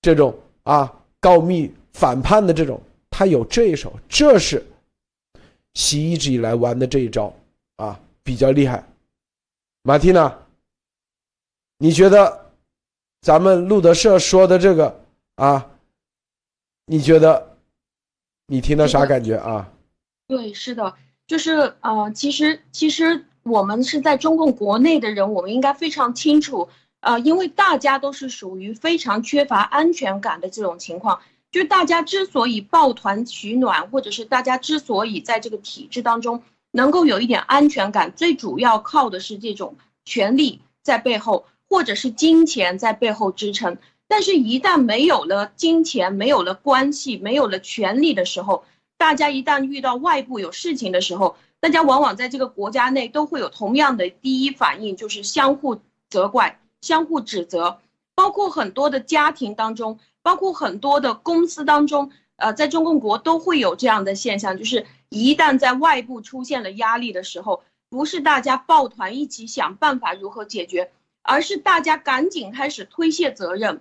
[0.00, 4.64] 这种啊告密反叛的这种，他有这一手，这是
[5.74, 7.30] 习一直以来玩的这一招
[7.76, 8.82] 啊，比较厉害。
[9.82, 10.34] 马蒂娜，
[11.76, 12.50] 你觉得
[13.20, 15.70] 咱们路德社说的这个啊，
[16.86, 17.51] 你觉得
[18.46, 19.72] 你听到啥感觉啊？
[20.26, 20.94] 对，是的，
[21.26, 23.24] 就是呃，其实其实。
[23.44, 26.68] 我们是在中共国内的人，我们应该非常清楚，
[27.00, 39.74] 呃，因为大家都是属于非常缺乏安全感的这种情况，就是大家之所以抱团取暖，或者是大家之所以在这个体制当中能够有一点安全感，最主要靠的是这种
[40.04, 43.76] 权力在背后，或者是金钱在背后支撑。
[44.14, 48.62] 但是，一旦没有了金钱，没有了关系，没有了权利的时候，
[48.98, 57.78] 大家一旦遇到外部有事情的时候，大家往往在这个国家内都会有同样的第一反应，就是相互责怪、相互指责，
[58.14, 73.80] 包括很多的家庭当中，包括很多的公司当中，呃，在中共国都会有这样的现象，就是一旦在外部出现了压力的时候，不是大家抱团一起想办法如何解决，而是大家赶紧开始推卸责任。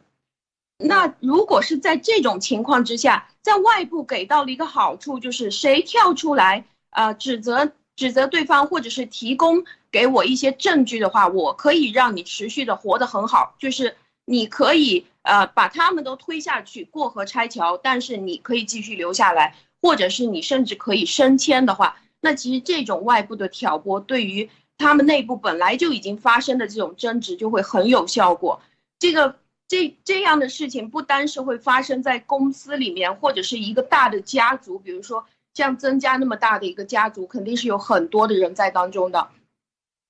[0.84, 6.66] 那如果是在这种情况之下，在外部给到了一个好处，就是谁跳出来。
[6.92, 13.56] 呃，指责指责对方，或者是提供给我一些证据的话，我可以让你持续的活得很好。
[13.60, 28.62] 就是你可以呃把他们都推下去，过河拆桥，但是你可以继续留下来，或者是你甚至可以升迁的话，那其实这种外部的挑拨，对于他们内部本来就已经发生的这种争执，就会很有效果。
[29.00, 29.38] 这个
[29.72, 35.26] 这这样的事情，不单是会发生在公司里面，或者是一个大的家族，比如说。
[35.54, 39.28] 像曾家那么大的一个家族，肯定是有很多的人在当中的，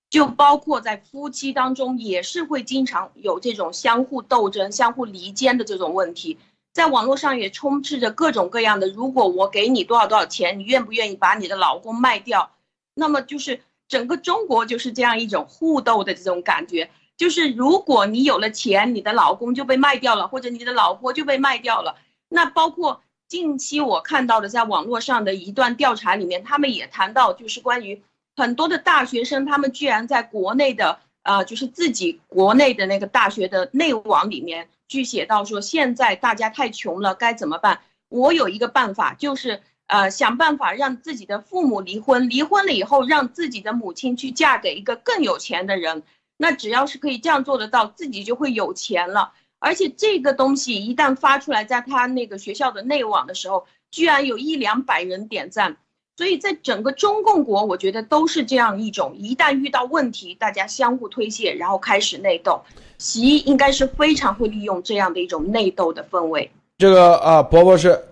[0.07, 6.37] 就包括在夫妻当中，也是会经常有这种相互斗争、相互离间的这种问题。
[6.73, 12.51] 在网络上也充斥着各种各样的，如果我给你多少多少钱，你愿不愿意把你的老公卖掉？
[12.93, 16.91] 那么就是整个中国就是这样一种互斗的这种感觉，
[17.21, 21.95] 就是如果你有了钱，你的老公就被卖掉了，或者你的老婆就被卖掉了。
[22.29, 23.03] 那包括。
[23.31, 28.01] 近期我看到的，在网络上的一段调查里面，他们也谈到，就是关于
[28.35, 37.79] 很多的大学生，他们居然在国内的，呃，就是自己国内的那个大学的内网里面，去写到说，现在大家太穷了，该怎么办？
[38.09, 46.03] 我有一个办法，就是呃，想办法让自己的父母离婚，离婚了以后，让自己的母亲去嫁给一个更有钱的人。
[46.41, 49.31] 那只要是可以这样做得到，自己就会有钱了。
[49.59, 55.77] 而且这个东西一旦发出来，在他那个学校的内网的时候，居然有一两百人点赞，
[56.17, 62.59] 所以在整个中共国，我觉得都是这样一种，一旦遇到问题，大家相互推卸，然后开始内斗。
[62.97, 66.49] 习应该是非常会利用这样的一种内斗的氛围。
[66.79, 68.03] 这个啊，伯伯是，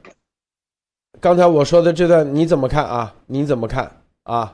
[1.20, 3.16] 刚才我说的这段你怎么看啊？
[3.26, 4.54] 你怎么看啊？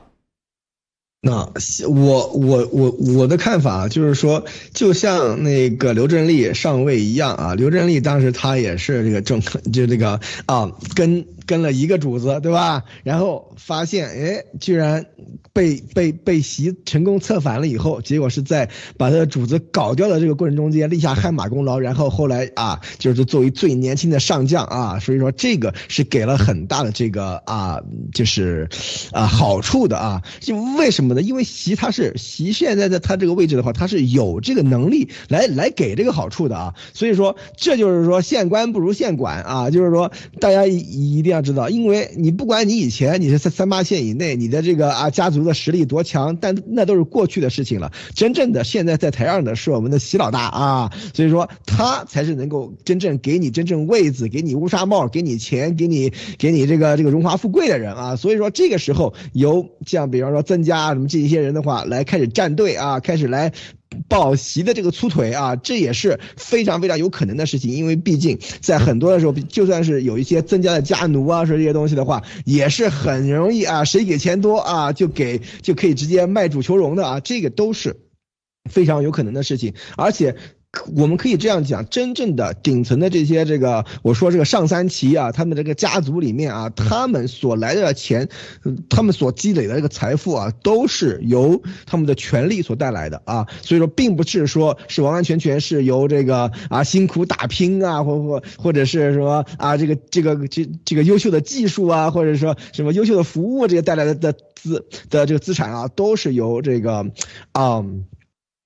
[1.26, 1.52] 那
[1.88, 9.40] 我我我我的看法就是说，就像那个刘振利上位一样啊，刘振利当时他也是这个政，
[9.72, 11.26] 就这个啊，跟。
[11.46, 12.82] 跟了一个主子，对吧？
[13.04, 15.06] 然后发现，哎，居然
[15.52, 21.78] 被被被袭成功策反了以后，结果是在把他的主子搞掉的这个过程中间立下汗马功劳。
[21.78, 27.80] 然后后来啊，就是作为最年轻的上将啊，所以说这个是给了很大的这个啊，
[28.12, 28.68] 就是
[29.12, 30.22] 啊好处的啊。
[30.40, 31.22] 就为什么呢？
[31.22, 36.74] 因为习他是习现在在他这个位置的话，他是有这个能力来来给这个好处的啊。
[36.92, 41.35] 所以说这就是说县官不如县管啊，就是说大家一一定要。
[41.36, 47.92] 要知道，因为你不管你以前你是三三八线以内，你的这个啊家族的实力多强，但那都是过去的事情了。
[48.14, 58.16] 真正的现在在台上的是我们的习老大啊，所以说他才是能够真正给你真正位子、给你乌纱帽、给你钱、给你给你这个这个荣华富贵的人啊。
[58.16, 63.52] 所以说这个时候由像比方说曾家什么这一些人的话来开始站队啊，开始来。
[64.08, 77.96] 保习的这个粗腿啊，这也是非常非常有可能的事情，因为毕竟在很多的时候，就算是有一些增加的家奴啊，说这些东西的话，也是很容易啊，谁给钱多啊，就给就可以直接卖主求荣的啊，这个都是
[78.70, 79.74] 非常有可能的事情。
[79.96, 80.36] 而且
[80.94, 88.28] 我们可以这样讲，真正的顶层的这些这个，我说这个上三旗啊，他们这个家族里面啊，他们所来的钱，
[88.90, 107.06] 他们所积累的这个财富啊，都是由他们的权利所带来的啊，所以说并不是说是完完全全是由这个啊辛苦打拼啊，或或或者是什么啊这个这个这这个优秀的技术啊，或者说什么优秀的服务这些带来的的资的这个资产啊，都是由这个
[107.52, 107.82] 啊。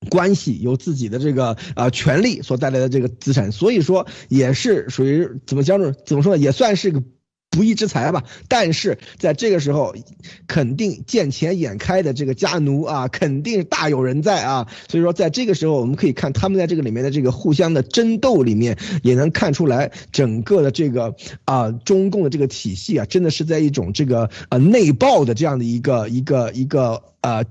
[0.09, 5.93] 关系由自己的这个啊权利所带来的这个资产，所以说也是属于怎么讲呢？
[6.07, 6.43] 怎么说呢？
[6.43, 7.03] 也算是个
[7.51, 8.25] 不义之财吧。
[8.49, 9.95] 但是在这个时候，
[10.47, 14.69] 肯定见钱眼开的这个家奴啊，肯定大有人在啊。
[14.89, 27.45] 所以说，在这个时候，我们可以看他们在这个里面的这个互相的争斗里面，也能看出来整个的这个啊中共的这个体系啊，真的是在一种这个呃内爆的这样的一个一个一个呃。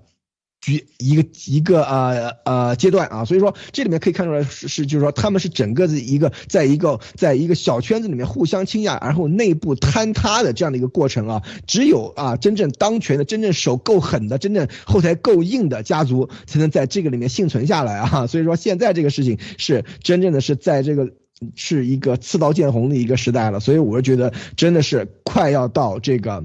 [0.61, 11.41] 局一个一个呃呃阶段啊，所以说这里面可以看出来是是就是说他们是整个的一个在一个在一个小圈子里面互相倾轧，然后内部坍塌的这样的一个过程啊。
[11.65, 18.25] 只有啊真正当权的、真正手够狠的、真正后台够硬的家族，才能在这个里面幸存下来啊。
[18.27, 21.09] 所以说现在这个事情是真正的是在这个
[21.55, 23.59] 是一个刺刀见红的一个时代了。
[23.59, 26.43] 所以我是觉得真的是快要到这个。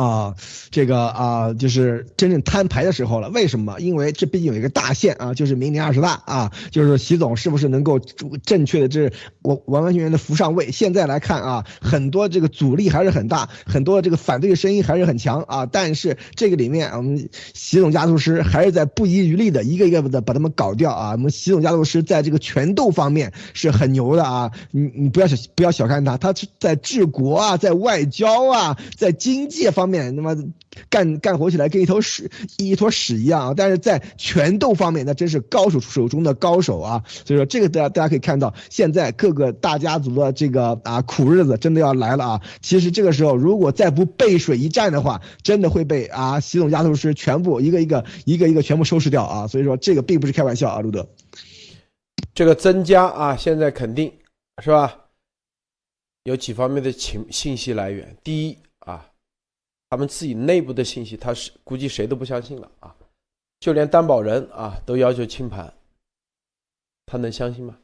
[0.00, 0.34] 啊，
[0.70, 3.28] 这个啊，就是真正摊牌的时候了。
[3.28, 3.78] 为什么？
[3.80, 10.72] 因为这毕竟有一个大限啊，就是明年二十大啊，就是习总是不是能够正确的这完完完全全的扶上位？
[10.72, 15.66] 现在来看啊，很多这个阻力还是很大，很多这个反对的声音还是很强啊。
[15.66, 21.10] 但是这个里面，我们习总家族师还是在不遗余力的一个一个的把他们搞掉啊。
[21.10, 29.89] 我们习总家族师在这个权斗方面是很牛的啊，你你不要小不要小看他，他是在治国啊，在外交啊，在经济方。
[29.89, 30.36] 面面他妈
[30.88, 33.54] 干干活起来跟一头屎一坨屎一样啊！
[33.56, 37.04] 但是在拳斗方面，那真是高手手中的高手啊！
[37.06, 42.40] 所以说这个大家大家可以看到，现在各个大家族的这个啊苦日子真的要来了啊！
[42.60, 49.46] 其实这个时候如果再不背水一战的话，真的会被啊习总家族师全部一个一个一个一个全部收拾掉啊！
[49.48, 51.08] 所以说这个并不是开玩笑啊，路德。
[52.32, 54.12] 这个增加啊，现在肯定
[54.62, 54.96] 是吧？
[56.24, 58.58] 有几方面的情信息来源，第一。
[59.90, 62.96] 他们自己内部的信息，他是估计谁都不相信了啊，
[63.58, 65.74] 就连担保人啊都要求清盘，
[67.06, 67.76] 他能相信吗？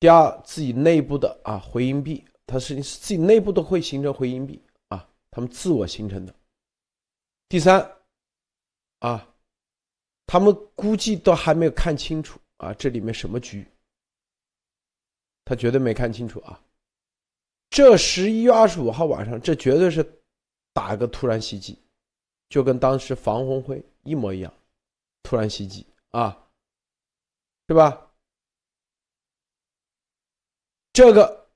[0.00, 6.34] 第二，自己内部的啊回音壁，他是自己内部都会形成回音壁啊，他们自我形成的。
[7.48, 7.88] 第三，
[8.98, 9.32] 啊，
[10.26, 13.64] 他们估计都还没有看清楚啊这里面什么局，
[15.44, 16.60] 他绝对没看清楚啊。
[17.70, 20.04] 这十一月二十五号晚上，这绝对是。
[20.76, 21.78] 打个突然袭击，
[22.50, 24.52] 就跟当时房红会一模一样，
[25.22, 26.46] 突然袭击啊，
[27.66, 28.10] 是吧？
[30.92, 31.48] 这个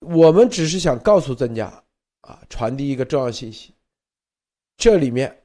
[0.00, 1.84] 我们只是想告诉曾家
[2.22, 3.74] 啊，传递一个重要信息，
[4.78, 5.44] 这里面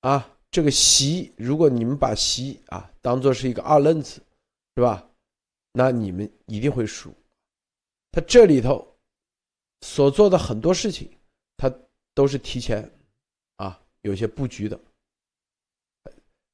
[0.00, 4.20] 啊，这个习，如果你们把习啊当做是一个二愣子，
[4.74, 5.08] 是吧？
[5.70, 7.14] 那你们一定会输。
[8.10, 8.91] 他这里头。
[9.82, 11.10] 所做的很多事情，
[11.56, 11.72] 他
[12.14, 12.90] 都是提前
[13.56, 14.78] 啊有些布局的。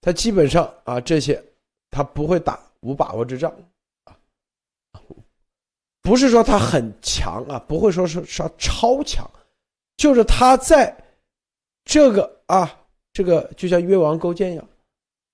[0.00, 1.42] 他基本上啊这些
[1.90, 3.52] 他不会打无把握之仗
[4.04, 4.16] 啊，
[6.02, 9.28] 不是说他很强啊，不会说是说超强，
[9.96, 10.96] 就是他在
[11.84, 12.80] 这个啊
[13.12, 14.68] 这个就像越王勾践一样，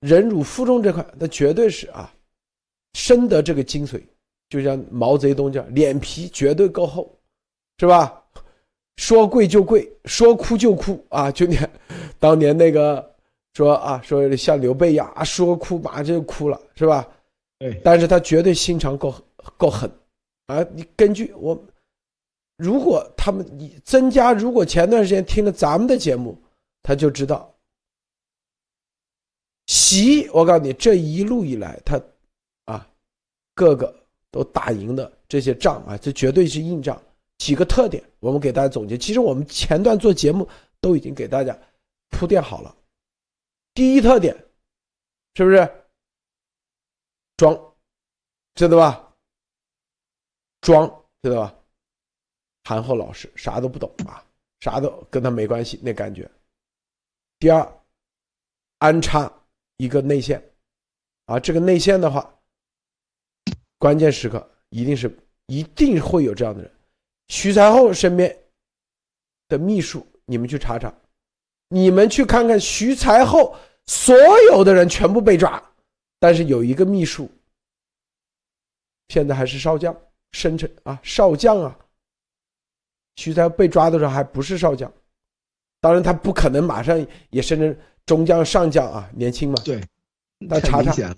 [0.00, 2.12] 忍辱负重这块，那绝对是啊
[2.94, 4.02] 深得这个精髓，
[4.48, 7.14] 就像毛泽东讲，脸皮绝对够厚。
[7.78, 8.22] 是吧？
[8.96, 11.28] 说跪就跪，说哭就哭啊！
[11.28, 11.58] 就你
[12.20, 13.14] 当年那个
[13.54, 17.04] 说啊，说像刘备一样啊，说哭马上就哭了，是吧？
[17.58, 17.80] 对。
[17.84, 19.12] 但是他绝对心肠够
[19.56, 19.90] 够狠
[20.46, 20.64] 啊！
[20.72, 21.60] 你根据我，
[22.56, 26.40] 如果他们你增加，如果前段时间听了咱们的节目，
[26.80, 27.52] 他就知道，
[29.66, 32.00] 习，我告诉你，这一路以来他
[32.66, 32.88] 啊，
[33.56, 33.92] 各个
[34.30, 36.96] 都打赢的这些仗啊，这绝对是硬仗。
[37.38, 38.96] 几个特点，我们给大家总结。
[38.96, 40.48] 其实我们前段做节目
[40.80, 41.58] 都已经给大家
[42.10, 42.74] 铺垫好了。
[43.74, 44.34] 第一特点，
[45.34, 45.86] 是不是
[47.36, 47.74] 装？
[48.54, 49.14] 知道吧？
[50.60, 51.54] 装，知道吧？
[52.62, 54.24] 憨厚老实，啥都不懂啊，
[54.60, 56.30] 啥都跟他没关系那感觉。
[57.38, 57.82] 第二，
[58.78, 59.30] 安插
[59.76, 60.42] 一个内线，
[61.26, 62.34] 啊，这个内线的话，
[63.76, 65.14] 关键时刻一定是
[65.46, 66.73] 一定会有这样的人。
[67.28, 68.36] 徐才厚身边
[69.48, 70.92] 的秘书，你们去查查，
[71.68, 73.56] 你们去看看徐才厚
[73.86, 74.14] 所
[74.50, 75.62] 有的人全部被抓，
[76.18, 77.30] 但是有一个秘书，
[79.08, 79.96] 现在还是少将，
[80.32, 81.78] 升成啊少将啊。
[83.16, 84.92] 徐才被抓的时候还不是少将，
[85.80, 89.54] 当然他不可能马上也升成中将、上将啊，年轻嘛。
[89.64, 89.82] 对，
[90.38, 90.92] 那查查。
[90.92, 91.14] 太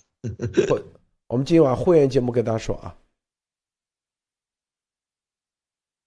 [1.29, 2.97] 我们今晚会员节目跟大家说啊。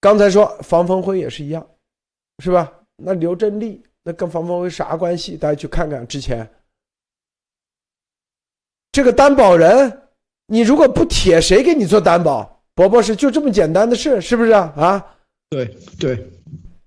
[0.01, 1.65] 刚才说房峰辉也是一样，
[2.43, 2.71] 是吧？
[2.95, 5.35] 那刘振利那跟房峰辉啥关系？
[5.37, 6.49] 大家去看看之前
[8.91, 10.01] 这个担保人，
[10.47, 12.61] 你如果不铁，谁给你做担保？
[12.73, 14.73] 伯伯是就这么简单的事，是不是啊？
[14.77, 15.05] 啊？
[15.49, 15.65] 对
[15.99, 16.31] 对，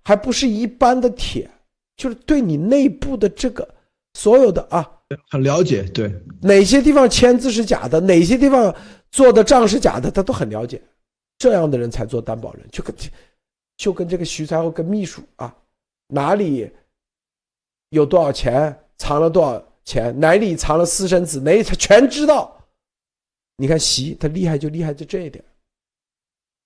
[0.05, 1.51] 还不是一般的铁，
[1.97, 3.69] 就是对你内部的这个
[4.15, 4.91] 所有的啊，
[5.31, 5.83] 很了解。
[5.83, 6.11] 对，
[6.41, 8.75] 哪些地方签字是假的，哪些地方
[9.11, 10.83] 做的账是假的，他都很了解。
[11.43, 12.95] 这样的人才做担保人，就跟
[13.77, 15.53] 就跟这个徐才厚跟秘书啊，
[16.07, 16.73] 哪里
[17.89, 22.65] 有多少钱，藏了多少钱，哪里藏了私生子，哪里他全知道。
[23.57, 25.45] 你看习他厉害就厉害在这一点，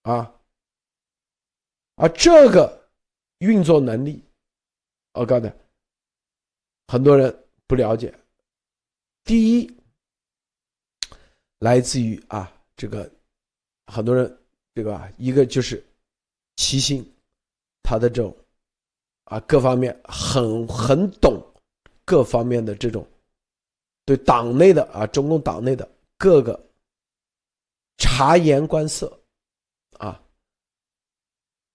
[0.03, 0.31] 啊，
[1.95, 2.91] 而这个
[3.39, 4.23] 运作能力，
[5.15, 5.53] 我告诉你，
[6.89, 7.35] 很多人
[7.67, 8.15] 不了解。
[9.25, 9.75] 第一，
[11.61, 13.11] 来自于啊这个
[13.87, 14.39] 很多人。
[14.77, 15.11] 对吧？
[15.17, 15.83] 一个就是
[16.57, 17.03] 齐心，
[17.83, 18.37] 他的这种
[19.25, 21.43] 啊各方面很很懂
[22.05, 23.09] 各方面的这种
[24.05, 26.63] 对党内的啊中共党内的各个
[27.97, 29.19] 察言观色
[29.97, 30.23] 啊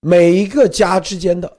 [0.02, 1.52] 每一个家之间的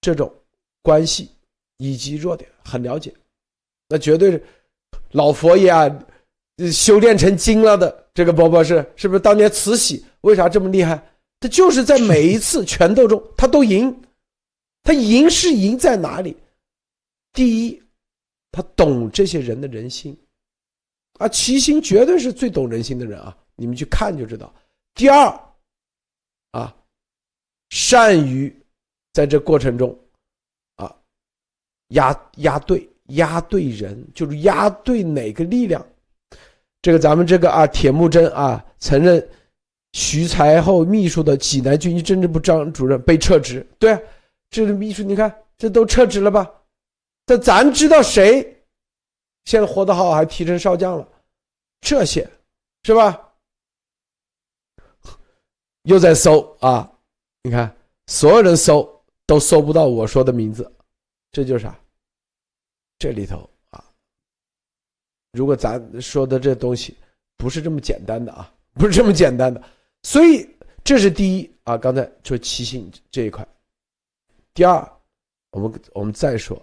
[0.00, 0.34] 这种
[0.80, 1.30] 关系
[1.76, 3.14] 以及弱点很了解，
[3.88, 4.42] 那绝对是
[5.10, 5.86] 老佛爷啊
[6.72, 10.04] 修炼成精了的这个波波是是不是当年慈禧？
[10.22, 11.00] 为啥这么厉害？
[11.38, 14.02] 他就是在每一次拳斗中，他都赢。
[14.82, 16.36] 他赢是赢在哪里？
[17.32, 17.82] 第一，
[18.50, 20.18] 他懂这些人的人心，
[21.18, 23.36] 啊，齐心绝对是最懂人心的人啊！
[23.54, 24.52] 你们去看就知道。
[24.94, 25.28] 第二，
[26.52, 26.74] 啊，
[27.68, 28.52] 善于
[29.12, 29.96] 在这过程中，
[30.76, 30.96] 啊，
[31.88, 35.86] 压压对压对人，就是压对哪个力量。
[36.82, 39.28] 这个咱们这个啊，铁木真啊，曾任。
[39.94, 43.98] 徐才厚秘书的济南军区政治部张主任被撤职，对啊，
[44.50, 46.46] 这个秘书你看这都撤职了吧？
[47.24, 48.42] 这咱知道谁
[49.46, 51.08] 现在活得好，还提成少将了，
[51.80, 52.28] 这些
[52.82, 53.18] 是吧？
[55.84, 56.88] 又在搜啊，
[57.42, 57.74] 你看
[58.08, 60.70] 所有人搜都搜不到我说的名字，
[61.32, 61.74] 这就是啥？
[62.98, 63.48] 这里头，
[65.32, 66.96] 如果咱说的这东西
[67.36, 69.62] 不是这么简单的啊， 不是这么简单的。
[70.02, 70.48] 所以
[70.84, 73.46] 这是第一啊，刚才说骑行这一块。
[74.54, 74.92] 第二，
[75.50, 76.60] 我们我们再说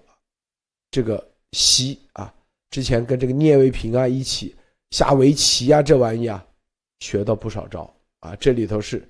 [0.90, 2.34] 这个西啊，
[2.70, 4.56] 之前跟这个聂卫平啊一起
[4.92, 6.46] 下围棋啊，这玩意啊，
[7.00, 8.36] 学到不少招啊。
[8.38, 9.08] 这里头是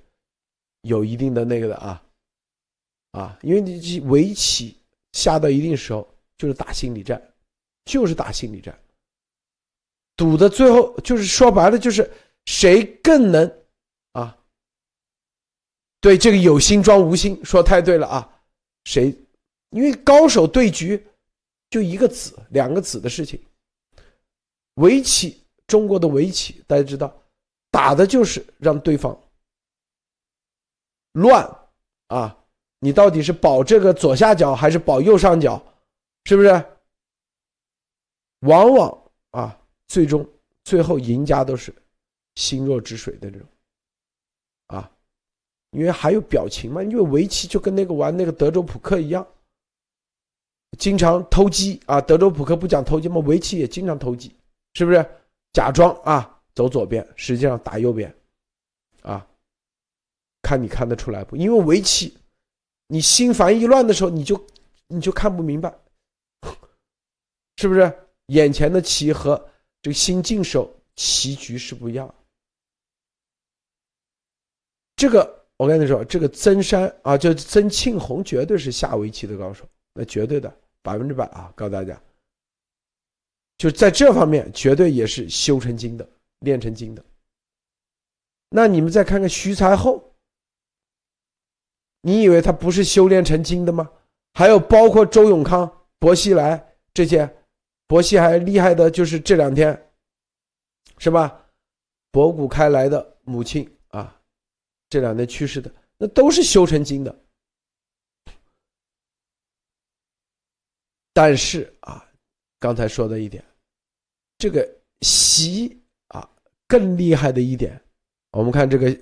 [0.82, 2.02] 有一定的那个的啊
[3.12, 4.76] 啊，因为你围棋
[5.12, 7.20] 下到一定时候就是打心理战，
[7.84, 8.78] 就是打心理战，
[10.16, 12.10] 赌的最后就是说白了就是
[12.46, 13.62] 谁更能
[14.12, 14.36] 啊。
[16.00, 18.40] 对这个有心装无心，说太对了啊！
[18.84, 19.14] 谁？
[19.70, 21.04] 因为高手对局，
[21.68, 23.40] 就一个子、两个子的事情。
[24.74, 27.14] 围棋，中国的围棋，大家知道，
[27.70, 29.18] 打的就是让对方
[31.12, 31.44] 乱
[32.08, 32.38] 啊！
[32.78, 35.60] 你到底是保这个左下角还是保右上角？
[36.24, 36.48] 是不是？
[38.40, 39.58] 往往啊，
[39.88, 40.26] 最终
[40.64, 41.74] 最后赢家都是
[42.34, 43.48] 心若止水的这种
[44.68, 44.90] 啊。
[45.70, 49.26] 因为还有表情嘛，因为围棋就跟那个玩那个德州扑克一样，
[50.78, 52.00] 经常偷鸡啊。
[52.00, 53.16] 德州扑克不讲偷鸡吗？
[53.26, 54.34] 围棋也经常偷鸡，
[54.74, 55.04] 是不是？
[55.52, 58.14] 假装啊走左边，实际上打右边，
[59.02, 59.26] 啊，
[60.42, 61.36] 看你看得出来不？
[61.36, 62.16] 因为围棋，
[62.88, 64.46] 你心烦意乱的时候，你就
[64.88, 65.74] 你就看不明白，
[67.56, 67.92] 是不是？
[68.28, 69.48] 眼前的棋和
[69.82, 72.14] 这个新进手棋局是不一样，
[74.96, 75.34] 这个。
[75.58, 81.50] 我跟你说，这个曾山啊，就曾庆红，绝对是下围棋的高手，那绝对的百分之百啊！
[81.56, 81.98] 告诉大家，
[83.56, 86.06] 就在这方面，绝对也是修成精的，
[86.40, 87.02] 练成精的。
[88.50, 90.12] 那你们再看看徐才厚，
[92.02, 93.90] 你以为他不是修炼成精的吗？
[94.34, 97.34] 还有包括周永康、薄熙来这些，
[97.86, 99.90] 薄熙还厉害的，就是这两天，
[100.98, 101.44] 是吧？
[102.10, 104.12] 博古开来的母亲啊。
[104.88, 105.68] 这两天去世的
[105.98, 107.14] 那都是修成精的，
[111.12, 112.06] 但是啊，
[112.60, 113.44] 刚才说的一点，
[114.38, 114.64] 这个
[115.00, 115.76] 习
[116.06, 116.28] 啊
[116.68, 117.80] 更厉害的一点，
[118.30, 118.96] 我们看这个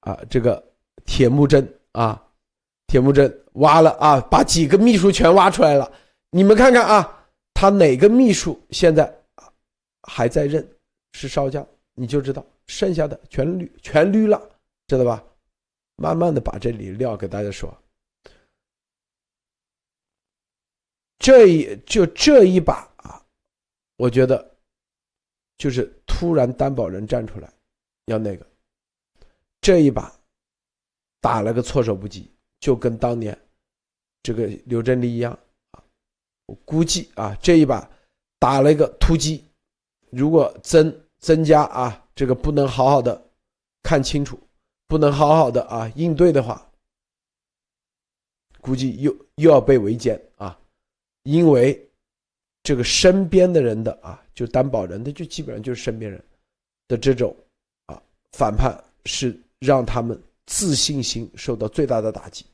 [0.00, 0.62] 啊这个
[1.06, 2.20] 铁木真啊，
[2.88, 5.92] 铁木真挖了啊，把几个秘书全挖出来了，
[6.30, 7.19] 你们看看啊，
[7.60, 9.14] 他哪个秘书现在
[10.04, 10.66] 还在任
[11.12, 14.40] 是少将，你就知道，剩下的全绿全绿了，
[14.86, 15.22] 知道吧？
[15.96, 17.70] 慢慢的把这里料给大家说。
[21.18, 23.22] 这一就这一把啊，
[23.96, 24.56] 我觉得
[25.58, 27.52] 就是突然担保人站出来，
[28.06, 28.46] 要那个
[29.60, 30.10] 这一把
[31.20, 33.38] 打了个措手不及，就跟当年
[34.22, 35.38] 这个刘振立一样。
[36.64, 37.88] 估计啊，这一把
[38.38, 39.44] 打了一个突击，
[40.10, 43.22] 如果增增加啊，这个不能好好的
[43.82, 44.38] 看清楚，
[44.86, 46.70] 不能好好的啊应对的话，
[48.60, 50.58] 估计又又要被围歼啊。
[51.24, 51.88] 因为
[52.62, 56.22] 这个身边的人的啊，就担保人的，就基本上就是身边人
[56.88, 57.36] 的这种
[57.86, 62.46] 啊反叛，是让他们自信心受到最大的打击。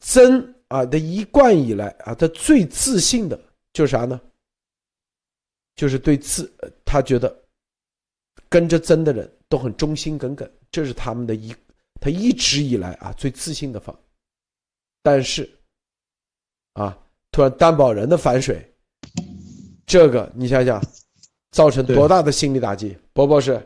[0.00, 3.38] 增啊他一贯以来啊，他最自信的
[3.72, 4.20] 就是啥呢？
[5.74, 6.50] 就是对自
[6.84, 7.44] 他觉得
[8.48, 11.54] 跟着曾的人都很忠心耿耿，这是他们的一
[12.00, 13.98] 他一直以来啊最自信的方。
[15.02, 15.48] 但是
[16.72, 16.96] 啊。
[17.30, 18.66] 突然担保人的反水，
[19.86, 20.82] 这个你想想，
[21.52, 22.96] 造成多大的心理打击？
[23.12, 23.62] 博博士，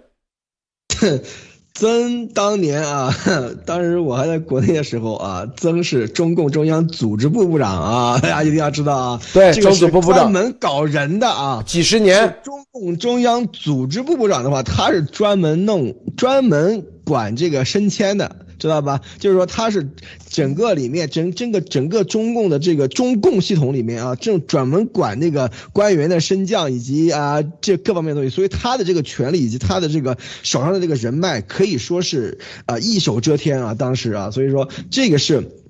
[1.83, 3.12] 曾当年啊，
[3.66, 12.37] 当时我还在国内的时候啊，曾是中共中央组织部部长啊， 大家一定要知道啊，对，这个是专门搞人的啊，几十年。
[12.45, 18.37] 中共中央组织部部长的话，他是专门弄、专门管这个升迁的。
[18.63, 19.01] 知道吧？
[19.19, 19.91] 就是说他是
[20.29, 35.62] 整个里面整整个整个中共的这个中共系统里面啊，正专门管那个官员的升降以及啊这各方面东西，所以他的这个权利以及他的这个手上的这个人脉可以说是啊一手遮天啊，当时啊，所以说这个是。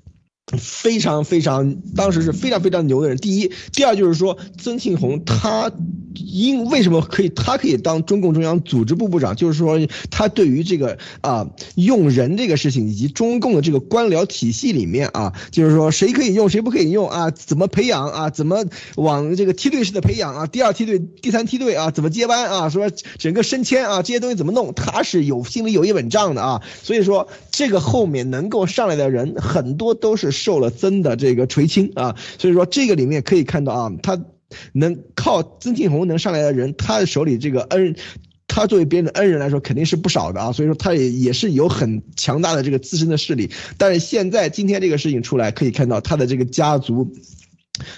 [0.51, 3.17] 非常非常，当时是非常非常牛的人。
[3.17, 5.71] 第一，第二就是说，曾庆红他
[6.13, 9.79] 因为什么可以，他可以当中共中央组织部部长，就是说
[10.11, 18.65] 他对于这个啊用人这个事情，以及中共的这个官僚体系里面啊，就是说谁可以用，谁不可以用啊，怎么培养啊，怎么
[18.95, 26.61] 往这个梯队式的培养啊，第二梯队、第三梯队啊，怎么接班啊，说整个升迁啊，这些东西怎么弄，他是有心里有一本账的啊。
[26.83, 30.32] 所以说，这个后面能够上来的人很多都是。
[30.33, 34.21] 受了曾的这个垂青啊，所以说这个里面可以看到啊，他
[34.73, 37.95] 能靠曾庆红能上来的人，他的手里这个恩，
[38.47, 43.49] 他作为别人的恩人来说肯定是不少的啊，所以说他也也是有很强大的这个自身的势力。
[43.77, 47.13] 但是现在今天这个事情出来，可以看到他的这个家族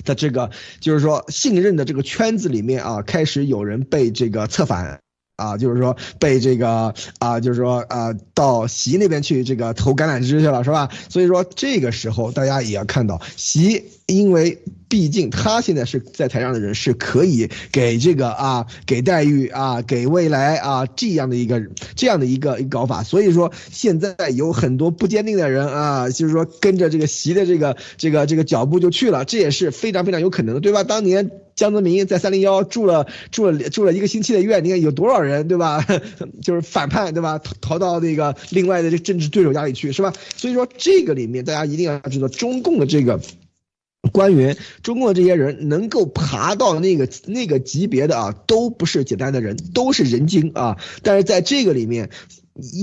[0.05, 5.01] 的这个就是说信任的这个圈子里面啊，开始有人被这个策反。
[5.35, 10.89] 啊，就是说被这个啊，就是说啊，到席那边去这个投橄榄枝去了，是吧？
[11.09, 14.61] 所以说这个时候大家也要看到席，因为。
[14.87, 21.61] 毕竟他现在是在台上的人，是可以给这个啊，给待遇啊，给未来啊这样的一个
[21.95, 23.01] 这样的一个一搞法。
[23.03, 30.83] 所以说现在有很多不坚定的人啊，就是说跟着这个习的这个这个这个脚步就去了，这也是非常非常有可能的，对吧？
[30.83, 35.83] 当年江泽民在三零幺住了住了住了一个星期的院，你看有多少人，对吧？
[36.43, 37.39] 就是反叛，对吧？
[37.39, 40.13] 逃逃到那个另外的这政治对手家里去，是吧？
[40.37, 43.19] 所以说这个里面大家一定要知道中共的这个。
[44.15, 50.77] 官员，中共的这些人能够爬到那个那个级别的啊，都不是简单的人，都是人精啊。
[51.03, 52.09] 但是在这个里面，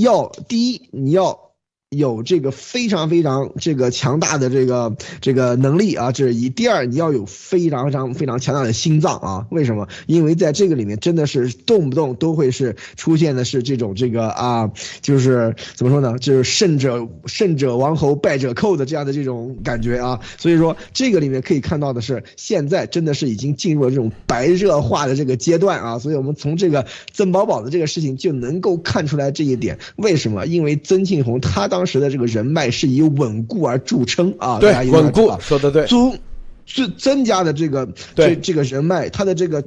[0.02, 1.51] 要第一，你要。
[1.92, 6.48] 有这个非常非常这个强大的这个这个能力啊，这是一。
[6.48, 9.46] 第二，你要有非常非常非常强大的心脏啊。
[9.50, 9.86] 为什么？
[10.06, 14.70] 因为在这个里面真的是动不动都会是出现的是这种这个啊，
[15.02, 16.18] 就是怎么说呢？
[16.18, 20.18] 就是胜者胜者王侯，败者寇的这样的这种感觉啊。
[20.38, 25.98] 所以说，这个里面可以看到的是，现在真的是已经进入了这种白热化的这个阶段啊。
[25.98, 29.78] 所以我们从这个曾宝宝的这个事情就能够看出来这一点。
[29.96, 30.46] 为什么？
[30.46, 31.81] 因为曾庆红他当。
[31.82, 36.16] 当时的这个人脉是以稳固而著称啊，对，稳固说的对，增
[36.64, 39.64] 增增加的这个这这个人脉，他的这个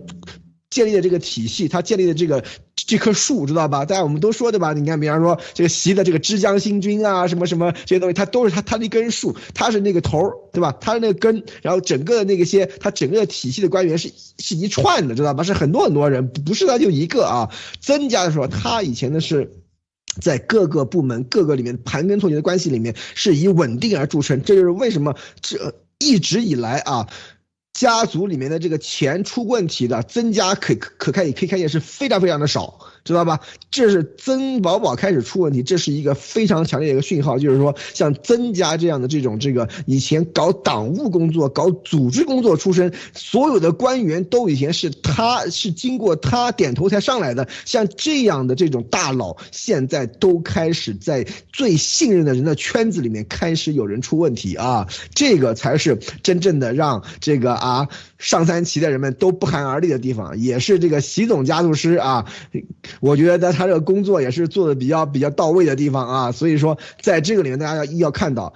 [0.70, 2.41] 建立的这个体系，他建立的这个
[2.74, 3.84] 这棵树，知道吧？
[3.84, 4.72] 大家我们都说对吧？
[4.72, 10.72] 你看，比方说这个习的这个之江新军啊，什么什么这些东西，它都是他他一根树，他是那个头对吧？
[10.80, 14.09] 他是那个根，然后整个的那个些，他整个体系的官员是
[14.39, 15.43] 是一串的，知道吧？
[15.43, 17.51] 是很多很多人，不是他就一个啊。
[17.82, 19.51] 增加的时候，他以前的是。
[20.22, 24.41] 在各个部门、各个里面盘根错节的关系里面，是以稳定而著称。
[24.43, 27.07] 这就是为什么这一直以来啊，
[27.74, 32.80] 家族里面的这个钱出问题的，增加可可可开可以看见是非常非常的少。
[33.06, 33.39] 知道吧？
[33.70, 54.88] 这是曾宝宝开始出问题，这是一个非常强烈的一个讯号，就是说像曾家这样的这种这个以前搞党务工作、搞组织工作出身，所有的官员都以前是他是经过他点头才上来的，像这样的这种大佬，现在都开始在最信任的人的圈子里面开始有人出问题啊！
[55.14, 57.88] 这个才是真正的让这个啊
[58.18, 62.26] 上三旗的人们都不寒而栗的地方，也是这个习总家族师啊。
[63.02, 68.54] 我觉得他这个工作也是做的比较比较到位的地方啊，所以说在这个里面大家要要看到，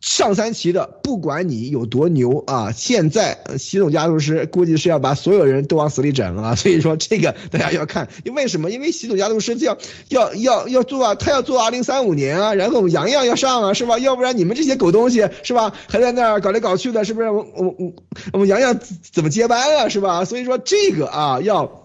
[0.00, 8.70] 上三旗的不管你有多牛啊，现在习总家族师估计是要把所有人都往死里整啊， 所以说这个大家要看，因为什么？
[8.70, 9.78] 因为习总家族师要
[10.08, 13.96] 要要要做啊，他要做二零三五年啊，然后杨洋要上啊，是吧？
[13.98, 17.30] 要不然你们这些狗东西是吧，还在那儿搞来搞去的，是不是？
[17.30, 17.92] 我我我
[18.32, 18.76] 我们杨洋
[19.12, 20.24] 怎么接班啊，是吧？
[20.24, 21.81] 所以说这个啊要。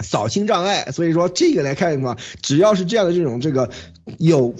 [0.00, 3.68] 扫清障碍，所以说这个来看的话，只要是这样的这种这个
[4.18, 4.54] 有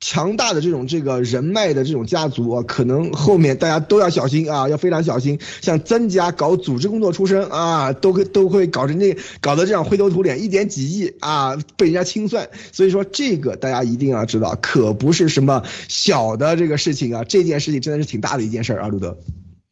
[0.00, 5.38] 强大的这种这个人脉的这种家族啊，可能后面大家都要小心啊，要非常小心。
[5.62, 12.46] 像曾家搞组织工作出身啊，都会都会搞成这搞得这样灰头土脸，一点几亿啊被人家清算。
[12.70, 19.16] 所以说这个大家一定要知道，可不是什么小的这个事情啊，这件事情真的是挺大的一件事儿啊，路德。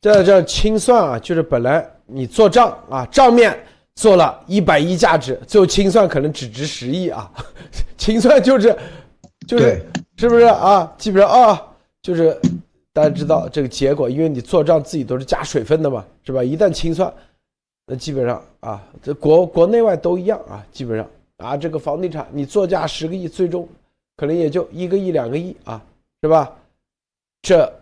[0.01, 3.55] 这这清算啊，就是本来你做账啊，账面。
[3.95, 7.31] 做了一百亿价值，最后清算可能只值十亿啊！
[7.99, 8.77] 清算就是，
[9.47, 9.85] 就是
[10.17, 10.91] 是不是啊？
[10.97, 11.63] 基本上啊，
[12.01, 12.37] 就是
[12.93, 16.43] 大家知道这个结果，因为你做账自己都是加水分的嘛，是吧？
[16.43, 17.13] 一旦清算，
[17.87, 23.69] 那基本上啊，这国国内外都一样啊，基本上啊，这个房地产你作价十个亿，最终
[24.17, 25.81] 可能也就一个亿两个亿啊，
[26.23, 26.51] 是吧？
[27.43, 27.73] 这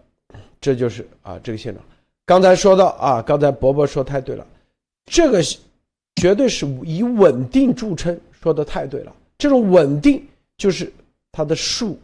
[0.61, 1.82] 这就是啊这个现状。
[2.26, 4.44] 刚才说到啊，刚才伯伯说太对了，
[5.06, 5.40] 这个。
[6.20, 9.12] 绝对是以稳定著称，说的太对了。
[9.38, 10.22] 这种稳定
[10.58, 10.92] 就是
[11.32, 11.98] 它的树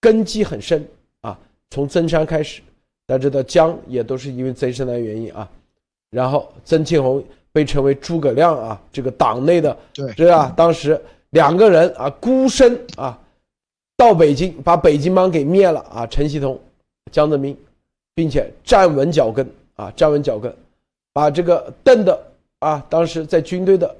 [0.00, 0.82] 根基很深
[1.20, 1.38] 啊。
[1.68, 2.62] 从曾山开始，
[3.06, 5.46] 大家知道江也都是因为曾山的原因啊。
[6.10, 10.50] 然后曾庆红被称为诸葛亮啊，这个党内的对，对吧？
[10.56, 10.98] 当时
[11.30, 13.20] 两个人啊孤身啊
[13.98, 16.06] 到北京，把北京帮给灭了啊。
[16.06, 16.58] 陈锡同、
[17.12, 17.54] 江泽民，
[18.14, 20.50] 并且站稳脚跟啊，站稳脚跟，
[21.12, 22.18] 把这个邓的。
[22.60, 23.96] 啊，当时在军队的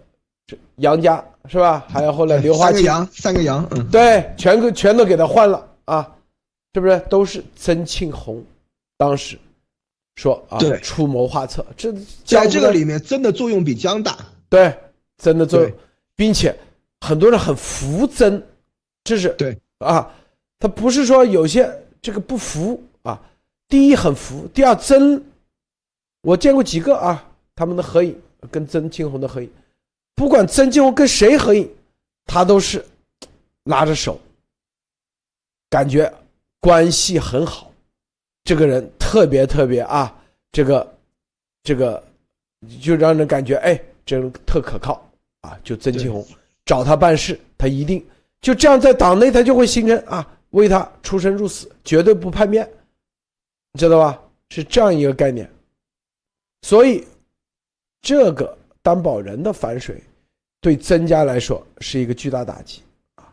[0.76, 1.86] 杨家是吧？
[1.88, 6.16] 还有后来刘华清，三个杨，三个杨，嗯，对，全都全都给他换了啊，
[6.74, 6.98] 是不是？
[7.08, 8.42] 都是曾庆红
[8.96, 9.38] 当时
[10.16, 11.92] 说啊，对，出谋划策，这
[12.24, 14.76] 在这个里面真的作用比姜大，对，
[15.18, 15.72] 真的作用，
[16.16, 16.54] 并且
[17.00, 18.42] 很多人很服曾，
[19.04, 20.10] 这是对啊，
[20.58, 21.70] 他不是说有些
[22.02, 23.20] 这个不服啊，
[23.68, 25.22] 第一很服，第二曾，
[26.22, 28.18] 我见过几个啊，他们的合影。
[28.50, 29.50] 跟曾庆红的合影，
[30.14, 31.68] 不管曾庆红跟谁合影，
[32.24, 32.84] 他都是
[33.64, 34.18] 拉着手，
[35.68, 36.12] 感觉
[36.60, 37.72] 关系很好。
[38.44, 40.16] 这个人特别特别啊，
[40.52, 40.94] 这个
[41.62, 42.02] 这个
[42.80, 45.04] 就让人感觉哎，这人特可靠
[45.40, 45.58] 啊。
[45.62, 46.26] 就曾庆红
[46.64, 48.04] 找他办事，他一定
[48.40, 52.68] 就这样在党内他就会形成啊，为他出生入死，绝对不叛变，
[53.72, 54.20] 你知道吧？
[54.50, 55.50] 是这样一个概念，
[56.62, 57.06] 所以。
[58.00, 60.02] 这个担保人的反水，
[60.60, 62.82] 对曾家来说是一个巨大打击
[63.16, 63.26] 啊，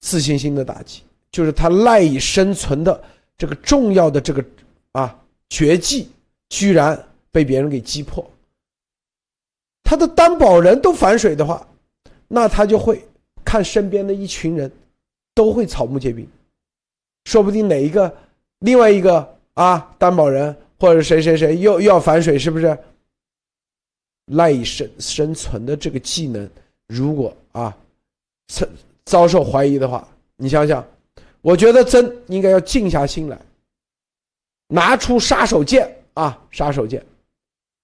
[0.00, 3.02] 自信心的打击，就是他赖以生存的
[3.38, 4.44] 这个重要的这个
[4.92, 5.16] 啊
[5.48, 6.08] 绝技，
[6.48, 6.98] 居然
[7.30, 8.28] 被别人给击破。
[9.84, 11.66] 他的担保人都反水的话，
[12.28, 13.04] 那他就会
[13.44, 14.72] 看身边的一群人，
[15.34, 16.26] 都会草木皆兵，
[17.24, 18.12] 说不定哪一个
[18.60, 22.76] 另外一个啊担保人或者谁谁谁又又要反水，是不是？
[24.26, 26.48] 赖以生生存的这个技能，
[26.86, 27.76] 如果啊，
[28.46, 28.66] 遭
[29.04, 30.06] 遭受怀疑的话，
[30.36, 30.86] 你想想，
[31.40, 33.38] 我觉得真应该要静下心来，
[34.68, 37.02] 拿出杀手锏啊，杀手锏，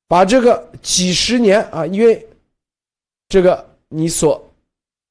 [0.07, 2.26] 把这个几十年啊，因为
[3.28, 4.43] 这个你所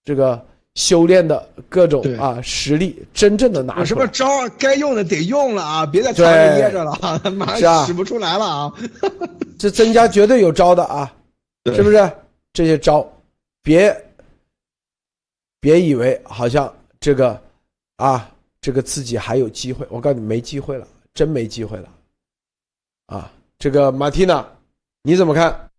[0.04, 0.44] 这个
[0.78, 4.28] 修炼的各种啊实力，真正的拿出什么招
[4.60, 8.74] 该用的得用了啊，别再藏着掖着了 啊，马上使不出来了啊，
[9.58, 11.12] 这增加绝对有招的啊。
[11.76, 12.10] 是不是
[12.54, 13.06] 这些招？
[13.64, 13.94] 别
[15.60, 17.42] 别以为好像这个
[17.96, 18.30] 啊，
[18.62, 19.86] 这个自己还有机会。
[19.90, 21.90] 我告诉你，没机会了，真没机会了。
[23.08, 24.48] 啊，这个马蒂娜，
[25.02, 25.70] 你怎么看？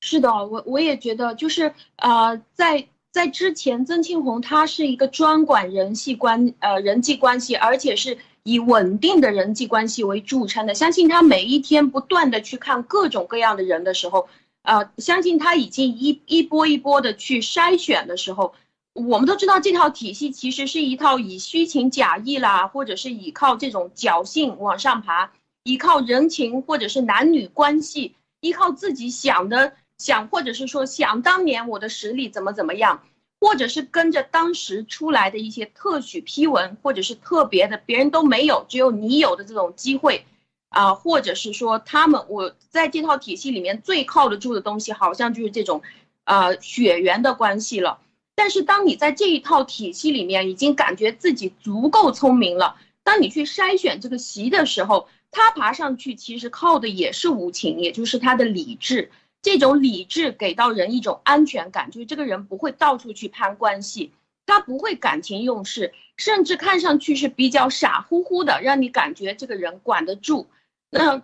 [0.00, 10.74] 是的，我我也觉得，就是啊，在在之前，曾庆红他是一个专管人系关呃人际关系，而且是以稳定的人际关系为著称的。
[10.74, 14.28] 相信他每一天不断的去看各种各样的人的时候，
[14.62, 18.54] 呃，相信他已经一一波一波的去筛选的时候，
[18.94, 25.32] 我们都知道这套体系其实是一套以虚情假意啦，或者是依靠这种侥幸往上爬，
[25.64, 29.74] 依靠人情或者是男女关系，依靠自己想的
[30.04, 33.02] 想，或者是说想当年我的实力怎么怎么样。
[33.44, 40.24] 或者是跟着当时出来的一些特许批文，或者是特别的别人都没有，只有你有的这种机会，
[40.68, 45.82] 啊，或者是说他们我在这套体系里面最靠得住的东西，好像就是这种，
[46.22, 47.98] 呃，血缘的关系了。
[48.36, 59.10] 但是当你在这一套体系里面已经感觉自己足够聪明了，当你去筛选这个席的时候，他爬上去其实靠的也是无情，也就是他的理智。
[59.42, 64.12] 这种理智给到人一种安全感，就是这个人不会到处去攀关系，
[64.46, 70.46] 他不会感情用事，甚至看上去是比较傻乎乎的，让你感觉这个人管得住。
[70.90, 71.20] 那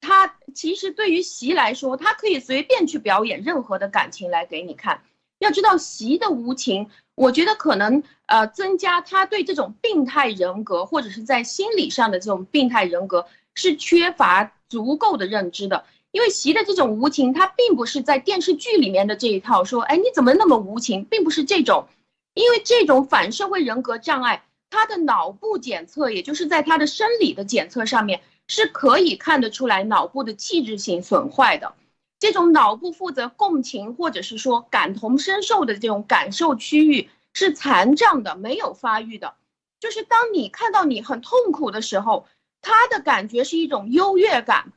[0.00, 5.02] 他其实对于习来说，他可以随便去表演任何的感情来给你看。
[5.38, 15.84] 要知道习的无情，我觉得可能呃增加他对这种病态人格或者是在心理上的这种病态人格是缺乏足够的认知的。
[16.12, 21.86] 因为习的这种无情，他并不是在电视剧里面的这一套，说，哎，你怎么那么无情，并不是这种，
[22.34, 31.74] 因为这种反社会人格障碍，他的脑部检测，也就是在他的生理的检测上面，是可以看得出来脑部的器质性损坏的，
[32.18, 39.34] 这种脑部负责共情或者是说感同身受的这种感受区域是残障的，没有发育的，
[39.78, 42.26] 就是当你看到你很痛苦的时候，
[42.60, 44.72] 他的感觉是一种优越感。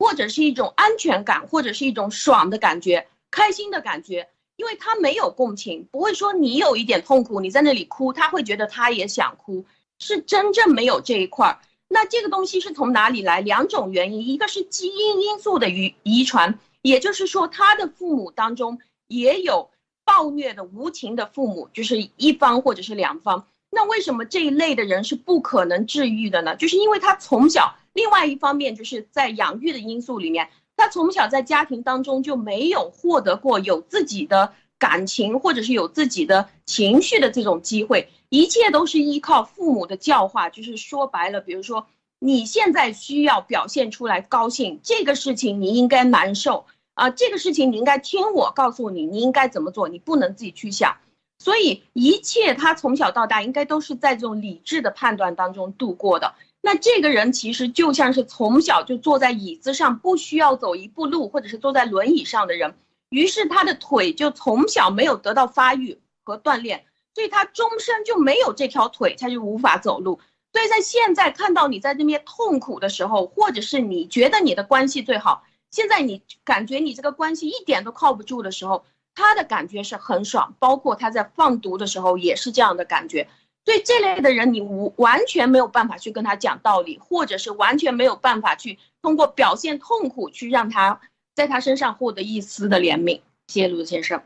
[0.00, 9.66] 或者是一种安全感，或者是一种爽的感觉、开心的感觉，因为他没有共情，不会说你有一点痛苦，你在那里哭，他会觉得他也想哭，
[9.98, 11.58] 是真正没有这一块儿。
[11.86, 13.42] 那这个东西是从哪里来？
[13.42, 19.68] 两种原因，一个是基因因素的遗遗传，也就是说他的父母当中也有
[20.06, 23.46] 暴虐的、无情的父母，就是一方或者是两方。
[23.70, 26.56] 那为什么这一类的人是不可能治愈的呢？
[26.56, 27.76] 就是因为他从小。
[27.92, 40.48] 另外一方面，就是在养育的因素里面，他从小在家庭当中就没有获得过有自己的感情，或者是有自己的情绪的这种机会，一切都是依靠父母的教化。
[40.48, 41.86] 就是说白了，比如说
[42.18, 50.96] 你现在需要表现出来高兴，这个事情你应该难受啊，这个事情你应该听我告诉你，你应该怎么做，你不能自己去想。
[51.38, 56.34] 所以一切他从小到大应该都是在这种理智的判断当中度过的。
[56.62, 62.74] 那这个人其实就像是从小就坐在椅子上，不需要走一步路，或者是坐在轮椅上的人，
[63.08, 66.84] 于是他的腿就从小没有得到发育和锻炼，
[67.14, 70.20] 所以他终身就没有这条腿，他就无法走路。
[70.52, 78.84] 所以在现在看到你在那边痛苦的时候，或者是你觉得你的关系最好，现在你感觉你这个关系一点都靠不住的时候，
[79.14, 83.28] 他的感觉是很爽，包括他在放毒的时候也是这样的感觉。
[83.70, 91.00] 对这类的人，你无完全没有办法去跟他讲道理，或者是完全没有办法去通过表现痛苦去让他
[91.36, 93.20] 在他身上获得一丝的怜悯。
[93.46, 94.20] 谢谢陆先生。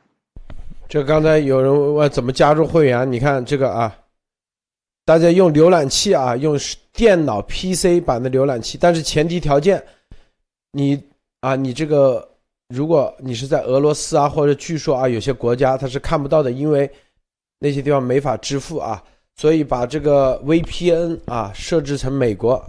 [0.88, 3.94] 这刚才有人问怎么加入会员，你看这个啊，
[5.04, 6.58] 大家用浏览器啊，用
[6.90, 9.84] 电脑 PC 版的浏览器，但是前提条件，
[10.72, 10.98] 你
[11.40, 12.26] 啊，你这个
[12.68, 16.90] 如果你是在俄罗斯啊，或者据说啊，有些国家它是看不到的，因为
[17.58, 19.04] 那些地方没法支付啊。
[19.36, 22.62] 所以把这个 VPN 啊设置成美国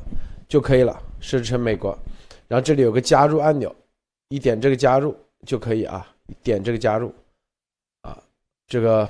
[0.47, 1.97] 就可以了，设置成美国，
[2.47, 3.73] 然后这里有个加入按钮，
[4.29, 6.05] 一点这个加入就可以啊，
[6.41, 7.13] 点这个加入，
[8.01, 8.17] 啊，
[8.67, 9.07] 这个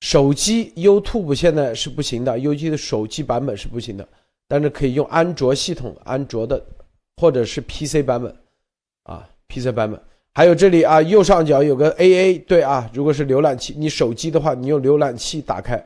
[0.00, 4.08] 手机 YouTube 现在是不行的，YouTube 的手机版本是不行的，
[4.46, 6.64] 但是可以用安卓系统，安卓的
[7.16, 8.34] 或者是 PC 版本，
[9.02, 10.00] 啊，PC 版本，
[10.32, 15.84] 还有这里啊右上角有个 AA，对啊，如果是浏览器，你手机的话，你用浏览器打开。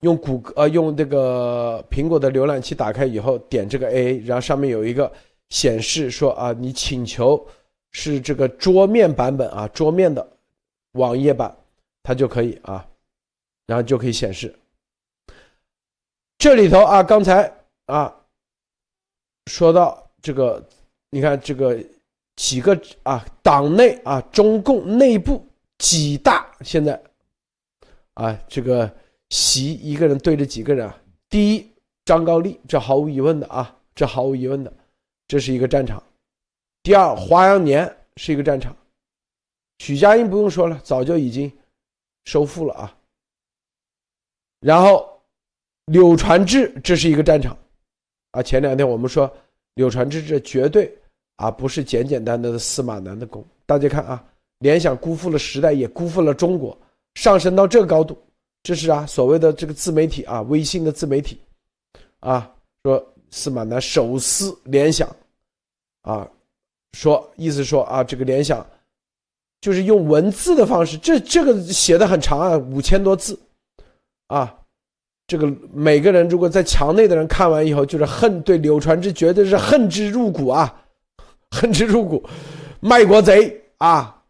[0.00, 5.12] 用谷歌呃，用这个苹果的浏览器打开以后，点这个 A，然后上面有一个
[5.50, 7.46] 显示说啊，你请求
[7.90, 10.26] 是这个桌面版本啊，桌面的
[10.92, 11.54] 网页版，
[12.02, 12.86] 它就可以啊，
[13.66, 14.54] 然后就可以显示。
[16.38, 17.52] 这里头啊，刚才
[17.84, 18.14] 啊
[19.48, 20.66] 说到这个，
[21.10, 21.78] 你看这个
[22.36, 25.46] 几个啊，党内啊，中共内部
[25.76, 26.98] 几大现在
[28.14, 28.90] 啊，这个。
[29.30, 31.02] 习一个人对着几个人啊？
[31.28, 31.66] 第一，
[32.04, 34.72] 张高丽，这毫无疑问的啊，这毫无疑问的，
[35.26, 36.02] 这是一个战场。
[36.82, 38.76] 第二，华阳年是一个战场，
[39.78, 41.50] 许家印不用说了，早就已经
[42.24, 42.96] 收复了啊。
[44.60, 45.08] 然后
[45.86, 47.56] 柳传志这是一个战场，
[48.32, 49.32] 啊，前两天我们说
[49.74, 50.92] 柳传志这绝对
[51.36, 54.24] 啊不是简简单单的司马南的功，大家看啊，
[54.58, 56.76] 联想辜负了时代，也辜负了中国，
[57.14, 58.20] 上升到这个高度，
[58.62, 61.40] 这是啊所谓的这个自媒体啊，微信的自媒体，
[62.20, 62.50] 啊
[62.84, 65.08] 说司马南手撕联想，
[66.02, 66.28] 啊，
[66.92, 68.66] 说意思说啊这个联想。
[69.62, 73.38] 就是用文字的方式，这这个写的很长啊，五千多字，
[74.28, 74.56] 啊，
[75.26, 80.82] 这个每个人如果在墙内的人看完以后，就是恨对柳传志绝对是恨之入骨啊，
[81.50, 82.26] 恨之入骨，
[82.80, 84.22] 卖国贼啊，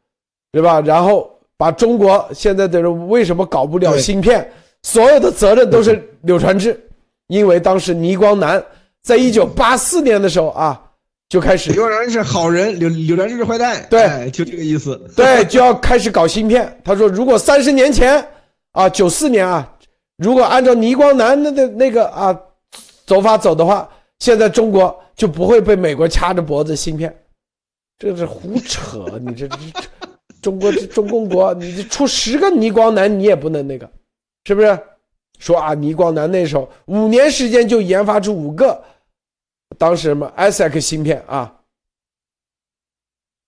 [0.50, 0.80] 对吧？
[0.80, 1.30] 然后
[1.60, 4.50] 把中国现在的人为什么搞不了芯片，
[4.82, 6.74] 所有的责任都是柳传志，
[7.26, 8.64] 因为当时倪光南
[9.02, 10.82] 在一九八四年的时候啊。
[11.28, 15.00] 就开始，柳传志是好人，柳柳传志是坏蛋，对，就这个意思。
[15.14, 16.76] 对，就要开始搞芯片。
[16.82, 18.26] 他说，如果三十年前
[18.72, 19.70] 啊，九四年啊，
[20.16, 22.36] 如果按照倪光南那的那个啊
[23.06, 23.88] 走法走的话，
[24.18, 27.14] 现在中国就不会被美国掐着脖子芯片。
[27.96, 29.04] 这是胡扯！
[29.20, 29.56] 你这这
[30.40, 33.90] 中国 中共国，你出十个倪光南，你也不能那个，
[34.44, 34.78] 是不是？
[35.38, 38.84] 说啊，倪光南那时候五年时间就研发出五个。
[39.78, 41.56] 当时什么 ASIC 芯片啊？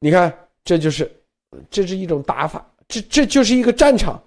[0.00, 0.32] 你看，
[0.64, 1.12] 这就是，
[1.68, 4.22] 这是一种打法，这这就是一个战场。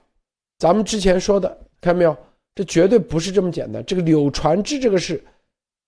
[0.59, 1.49] 咱们之前说的，
[1.81, 2.15] 看到没有？
[2.53, 3.83] 这绝对不是这么简单。
[3.85, 5.23] 这个柳传志这个事，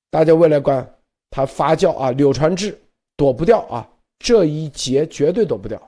[0.09, 0.85] 大家未来观，
[1.29, 2.77] 他发酵啊，柳传志
[3.15, 5.79] 躲不掉啊，这一劫绝对躲不掉。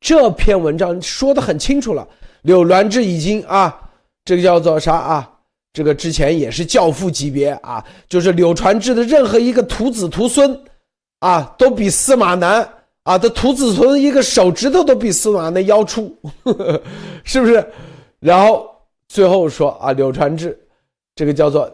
[0.00, 2.06] 这篇文章说的很清楚了，
[2.42, 3.90] 柳传志已经啊，
[4.24, 5.30] 这个叫做啥啊？
[5.72, 10.58] 这个之前也是教父级别啊，就是柳传志的任何一个徒子徒孙，
[11.20, 12.68] 啊，都比司马南
[13.04, 16.12] 啊的徒子徒孙一个手指头都比司马南腰粗，
[17.22, 17.64] 是不是？
[18.18, 18.68] 然后
[19.06, 20.58] 最后说啊，柳传志
[21.14, 21.70] 这个叫做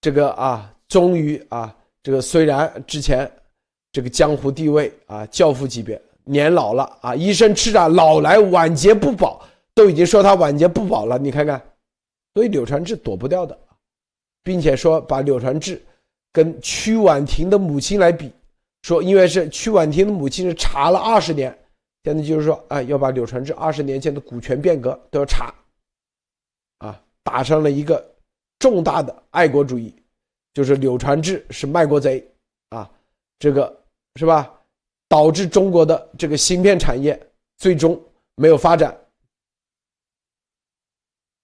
[0.00, 3.30] 这个啊，终于啊，这个虽然之前
[3.90, 5.98] 这个江湖地位啊，教父级别，
[6.28, 9.42] 年老了啊，医生吃着，老来晚节不保，
[9.74, 11.60] 都已经说他晚节不保了，你看看。
[12.34, 13.58] 所以柳传志躲不掉的，
[14.44, 15.82] 并且说把柳传志
[16.32, 18.30] 跟曲婉婷的母亲来比，
[18.82, 21.56] 说因为是曲婉婷的母亲是查了二十年，
[22.04, 25.52] 现在就是说啊要把柳传志二十年前的股权变革都要查，
[26.78, 28.04] 啊打上了一个
[28.58, 29.94] 重大的爱国主义，
[30.54, 32.24] 就是柳传志是卖国贼
[32.68, 32.88] 啊，
[33.38, 33.74] 这个
[34.16, 34.52] 是吧？
[35.08, 37.18] 导致中国的这个芯片产业
[37.56, 38.00] 最终
[38.34, 38.96] 没有发展。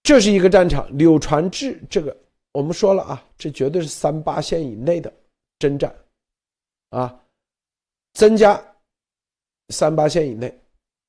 [0.03, 2.15] 这是一个战场，柳传志这个
[2.51, 5.11] 我们说了啊，这绝对是三八线以内的
[5.57, 5.93] 征战，
[6.91, 7.19] 啊，
[8.13, 8.63] 增加
[9.69, 10.55] 三八线以内，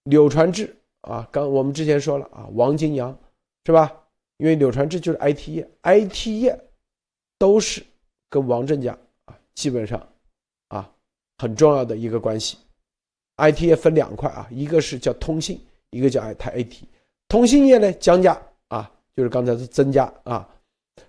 [0.05, 3.17] 柳传志啊，刚我们之前说了啊，王金阳
[3.67, 4.03] 是吧？
[4.39, 6.59] 因为柳传志就是 IT 业，IT 业
[7.39, 7.85] 都是
[8.31, 10.09] 跟王振家啊，基本上
[11.39, 12.59] 很重要的一个关系。
[13.37, 15.61] IT 业分两块啊，一个是叫通信，
[15.91, 16.85] 一个叫 IT，
[17.29, 18.41] 通信业呢，江家。
[19.17, 20.47] 就是刚才是增加啊，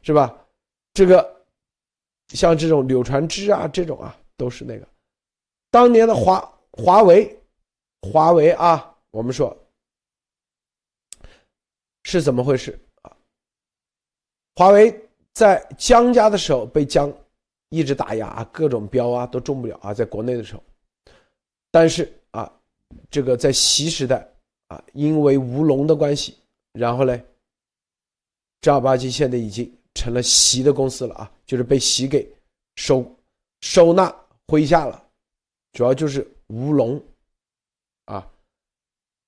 [0.02, 0.34] 是吧？
[0.94, 1.46] 这个
[2.30, 4.88] 像这种柳传志啊，这种啊，都是那个
[5.70, 6.40] 当年的华
[6.72, 7.38] 华为，
[8.02, 9.54] 华为啊，我们说
[12.04, 13.12] 是怎么回事啊？
[14.56, 14.98] 华为
[15.34, 17.12] 在江家的时候被江
[17.70, 20.64] 一直打压啊，各种标啊都中不了啊，在国内的时候，
[21.72, 22.52] 但是啊，
[23.10, 24.28] 这个在习时代
[24.68, 26.38] 啊，因为吴龙的关系，
[26.74, 27.20] 然后呢？
[28.60, 32.28] 正儿八经现在已经成了习的公司了啊，就是被习给
[32.76, 33.06] 收
[33.62, 34.14] 收纳
[34.48, 35.02] 麾下了，
[35.74, 37.02] 主要就是吴龙
[38.06, 38.28] 啊，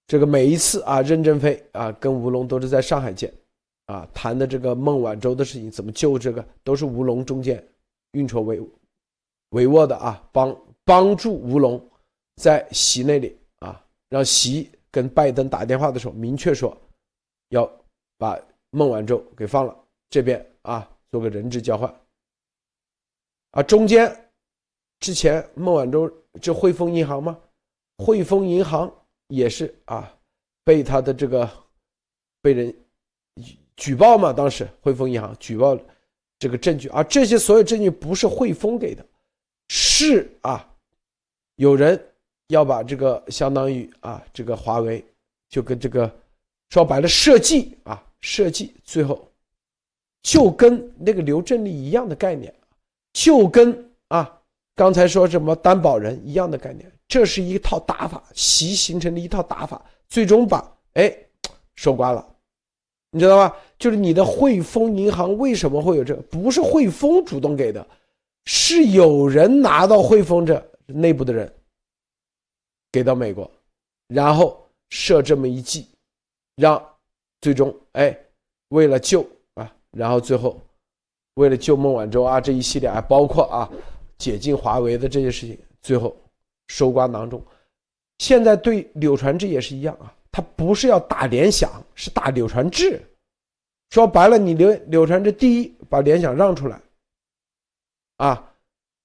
[0.08, 3.32] 这个每一次啊，任正非啊跟吴龙都是在上海见
[3.86, 7.64] 啊，谈的这个孟晚舟的事情怎么救这个，都是吴龙中间
[8.12, 8.60] 运筹帷
[9.52, 11.82] 帷幄的啊，帮帮助吴龙
[12.36, 16.76] 在习那里啊，让习跟拜登打电话的时候明确说
[17.50, 17.70] 要
[18.18, 18.40] 把。
[18.72, 19.76] 孟晚舟给放了，
[20.12, 21.92] 这边啊做个人质交换，
[23.50, 24.16] 啊中间
[25.00, 26.08] 之前孟晚舟
[26.40, 27.36] 就汇丰银行吗？
[27.98, 28.88] 汇丰银行
[29.30, 30.16] 也是啊
[30.64, 31.50] 被他的这个
[32.44, 32.76] 被人
[33.76, 35.76] 举报嘛，当时汇丰银行举报
[36.40, 39.06] 这个证据啊，这些所有证据不是汇丰给的，
[39.68, 40.68] 是啊
[41.58, 42.02] 有人
[42.48, 45.04] 要把这个相当于啊这个华为
[45.50, 46.12] 就跟这个
[46.70, 48.04] 说白了设计啊。
[48.22, 49.26] 设计最后
[50.24, 52.54] 就跟那个刘振利一样的概念，
[53.14, 54.38] 就跟啊
[54.76, 61.18] 刚才说什么担保人一样的概念，这是一套打法，习形成的一套打法，最终把哎
[61.76, 62.36] 收官了，
[63.12, 63.56] 你知道吧？
[63.78, 66.22] 就是你的汇丰银行为什么会有这个？
[66.24, 67.86] 不是汇丰主动给的，
[68.46, 71.52] 是有人拿到汇丰这内部的人
[72.92, 73.50] 给到美国，
[74.08, 75.88] 然后设这么一计，
[76.56, 76.84] 让
[77.42, 78.16] 最终哎
[78.70, 80.60] 为了救啊，然后最后
[81.36, 83.70] 为了救孟晚舟啊这一系列啊，包括啊
[84.18, 86.16] 解禁华为的这些事情，最后
[86.68, 87.42] 收刮囊中。
[88.20, 93.02] 现在对柳传志也是一样啊，他不是要打联想，是打柳传志。
[93.90, 96.82] 说白了，你柳柳传志第一把联想让出来，
[98.16, 98.56] 啊，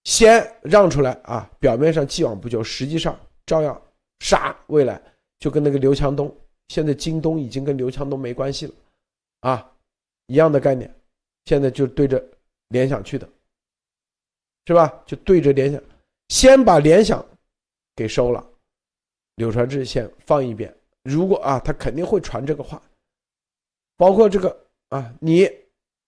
[0.04, 3.82] 先让出来啊，表面上既往不咎，实际上照样
[4.20, 5.02] 杀未来，
[5.40, 6.32] 就跟那个刘强东，
[6.68, 8.74] 现在京东已经跟刘强东没关系了，
[9.40, 9.72] 啊，
[10.26, 10.94] 一样的概念，
[11.46, 12.24] 现在就对着
[12.68, 13.28] 联想去的，
[14.66, 15.02] 是吧？
[15.04, 15.82] 就对着联想，
[16.28, 17.26] 先把联想
[17.96, 18.46] 给收了，
[19.34, 20.72] 柳传志先放一边。
[21.04, 22.82] 如果啊，他肯定会传这个话，
[23.96, 24.64] 包括这个。
[24.90, 25.50] 啊，你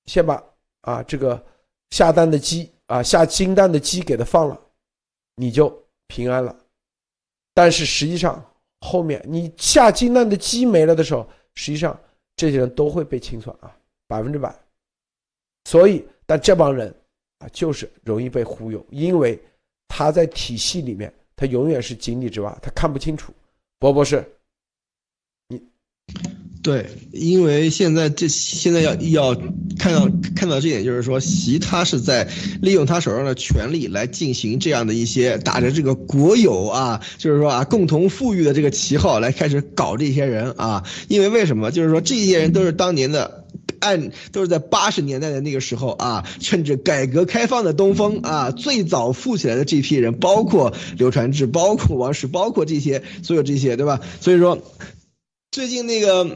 [0.05, 0.41] 先把
[0.83, 1.45] 啊这个
[1.91, 4.61] 下蛋的鸡啊下金蛋的鸡给它放了，
[5.35, 6.57] 你就平安了。
[7.53, 8.45] 但是实际上
[8.83, 11.99] 后面你下金蛋的鸡没了的时候，实际上
[12.37, 13.77] 这些人都会被清算啊，
[14.07, 14.55] 百分之百。
[15.65, 16.95] 所以，但这帮人
[17.39, 19.43] 啊就是容易被忽悠，因为
[19.89, 23.33] 他在体系里面，他永远是井底之蛙，他看不清楚。
[23.81, 24.25] 博博士。
[26.67, 29.37] 对，因为现在这现在要要
[29.79, 32.29] 看到看到这点，就是说习他是在
[32.61, 40.83] 利用他手上的权力来进行这样的一些打着这个国有啊，就是说啊共同富裕的这个旗号来开始搞这些人啊。
[41.07, 41.71] 因为为什么？
[41.71, 43.45] 就是说这些人都是当年的，
[43.79, 54.01] 按都是在八十年代的那个时候啊，趁着改革开放的东风啊，最早富起来的这批人，包括刘传志，包括王石，包括这些所有这些，对吧？
[54.21, 54.59] 所以说
[55.53, 56.27] 最近那个。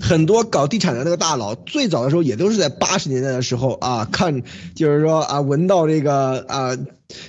[0.00, 4.42] 很多搞地产的那个大佬，最早的时候也都是在八十年代的时候啊，看
[4.74, 6.76] 就是说啊，闻到这个啊，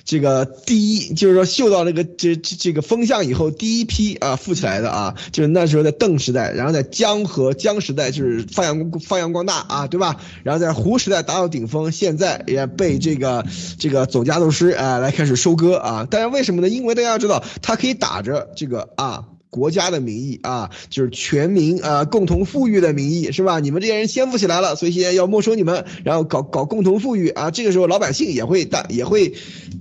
[0.03, 10.17] 这个第一就是说嗅到这个这这这个风向以后，第一批啊富起来的啊，就是那时候在邓时代，然后在江和江时代就是发扬发扬光大啊，对吧？
[10.43, 13.45] 然后在胡时代达到顶峰，现在也被这个
[13.79, 16.07] 这个总家走师啊来开始收割啊。
[16.09, 16.69] 但是为什么呢？
[16.69, 19.25] 因为大家要知道，他可以打着这个啊。
[19.53, 23.59] 国家的名义啊，就是全民啊共同富裕的名义，是吧？
[23.59, 27.51] 你们这些人先富起来了，所以现在要没收你们，然后搞搞共同富裕啊。
[27.51, 29.35] 这个时候老百姓也会大也会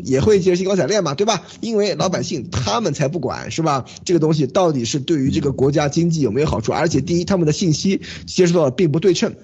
[0.05, 1.47] 也会就是兴高采烈嘛，对吧？
[1.61, 3.87] 因为老百姓他们才不管，是吧？
[4.05, 6.73] 这个东西到底是对于这个国家经济有没有好处？
[6.73, 9.35] 而且第一，他们的信息接收到的并不对称。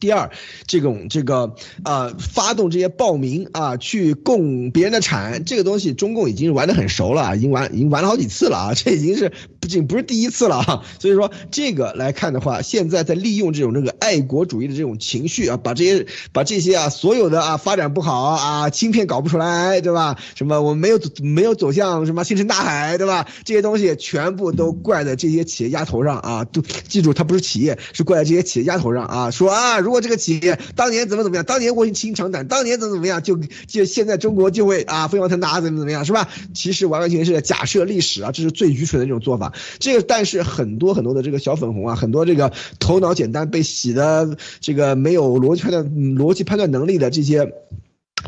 [0.00, 0.30] 第二，
[0.66, 9.32] 这种这个啊，发动这些暴民啊，去供别人的产，这个东西中共已经玩得很熟了，已经玩已经玩了好几次了啊，这已经是
[9.62, 10.82] 不仅不是第一次了啊。
[10.98, 20.18] 所以说这个来看的话，现在在利用这种这个爱国主义的这种情绪啊，把这些把这些啊所有的啊发展不好啊，芯片搞不出来，对吧？
[20.34, 23.28] 什么我们没有没有走向什么星辰大海，对吧？
[23.44, 29.78] 这些东西全部都怪在这些企业家头上啊，都记住，他不是企业，是怪在这些企业家头上啊，说啊。
[29.78, 33.38] 如果这个企业当年怎么怎么样，当年卧薪尝胆，当年怎么怎么样，就
[33.68, 36.28] 就现在中国就会啊飞黄腾达，怎么怎么样，是吧？
[36.52, 39.51] 其实完完全全是假设历史啊，这是最愚蠢的这种做法。
[39.78, 45.84] 这个但是很多很多的这个小粉红啊，很多这个头脑简单被洗的这个没有逻辑判断
[46.16, 47.52] 逻辑判断能力的这些。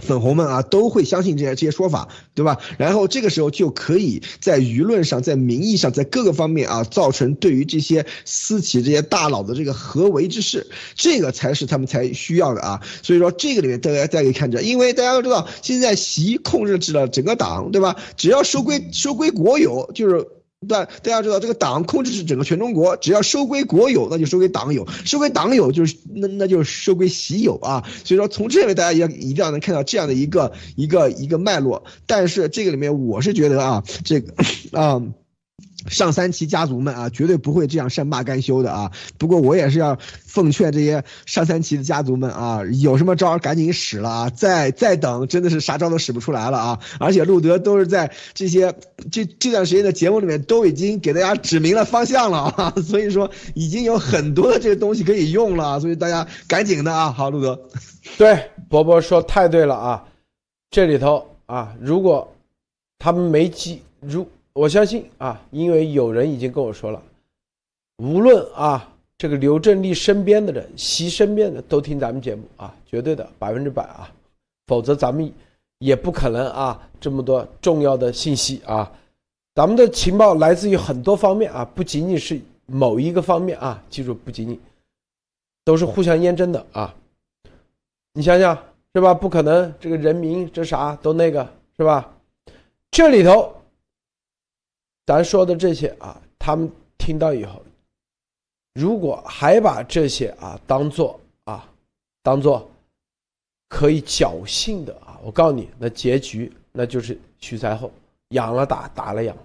[0.02, 2.58] 粉红们啊，都会相信这些这些说法，对吧？
[2.78, 10.66] 然后这个时候就可以在舆论上、在民意上、在各个方面啊，造成对于这些私企这些大佬的这个合围之势，
[10.96, 12.80] 这个才是他们才需要的啊。
[13.04, 17.94] 所以说这个里面大家大家可以看着，因为大家都知道，现在习控制了整个党，对吧？
[18.16, 20.26] 只要收归收归国有，就是。
[20.66, 27.84] 对，大家知道这个党控制是整个全中国，只要收归国有，那就收归党有；收归党有，就是那那就是收归习有啊。
[28.04, 31.84] 所以说，从这里大家也一定要能看到这样的一个一个一个脉络。
[32.06, 34.34] 但是这个里面，我是觉得啊，这个
[34.72, 35.02] 啊。
[35.86, 38.90] 上三旗家族们啊，绝对不会这样善罢甘休的啊！
[39.18, 44.30] 不过我也是要奉劝这些上三旗的家族们啊，有什么招赶紧使了啊！
[44.30, 46.80] 再再等，真的是啥招都使不出来了啊！
[46.98, 48.74] 而且路德都是在这些
[49.10, 57.12] 这这段时间的节目里面都已经给大家指明了方向了啊， 所以说已经有很多的这个东西可以用了，所以大家赶紧的啊！
[57.12, 57.68] 好，路德，
[58.16, 60.04] 对，伯伯说太对了啊！
[60.70, 62.34] 这里头啊，如果
[62.98, 64.26] 他们没记如。
[64.54, 67.02] 我相信啊，因为有人已经跟我说了，
[67.98, 68.88] 无论啊
[69.18, 74.10] 这个刘振利身边的人、习身边的都听咱们节目啊，绝对的百分之百啊，
[74.68, 75.30] 否则咱们
[75.78, 78.90] 也不可能啊这么多重要的信息啊。
[79.56, 84.60] 咱们的情报来自于很多方面啊，不仅仅是某一个方面啊，记住不仅仅
[85.64, 86.94] 都是互相验证的啊。
[88.12, 88.56] 你想想
[88.94, 89.12] 是吧？
[89.12, 91.44] 不可能，这个人民这啥都那个
[91.76, 92.08] 是吧？
[92.92, 93.52] 这里头
[95.06, 97.62] 咱说的这些啊，他们听到以后，
[98.74, 101.68] 如果还把这些啊当做啊
[102.22, 102.70] 当做
[103.68, 107.90] 可以侥幸的啊，我告诉你，那结局那就是徐才厚
[108.28, 109.36] 养了打，打了养，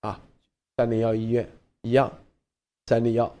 [0.00, 0.20] 啊，
[0.76, 1.48] 三零幺医院
[1.82, 2.10] 一样，
[2.86, 3.32] 三零幺，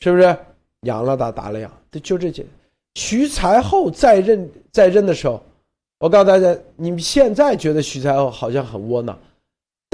[0.00, 0.36] 是不是
[0.82, 1.70] 养了打，打了养？
[1.90, 2.46] 就就这些。
[2.94, 5.42] 徐才厚在任在任的时候，
[5.98, 9.18] 我告诉大家，你们现在觉得徐才厚好像很窝囊，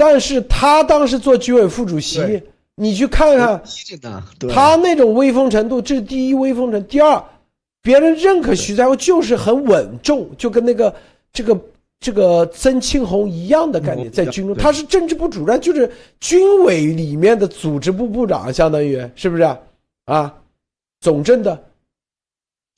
[0.03, 2.41] 但是他当时做居委副主席，
[2.73, 3.61] 你去看看
[4.49, 7.23] 他那种威风程度，这是第一威风程，第二，
[7.83, 10.95] 别人认可徐才厚就是很稳重，就跟那个
[11.31, 11.61] 这个
[11.99, 19.43] 这个曾庆红一样的概念，在军中他是政治部主任，就是军委里面的组织部部长，相当于是不是
[20.05, 20.35] 啊？
[21.01, 21.63] 总政的。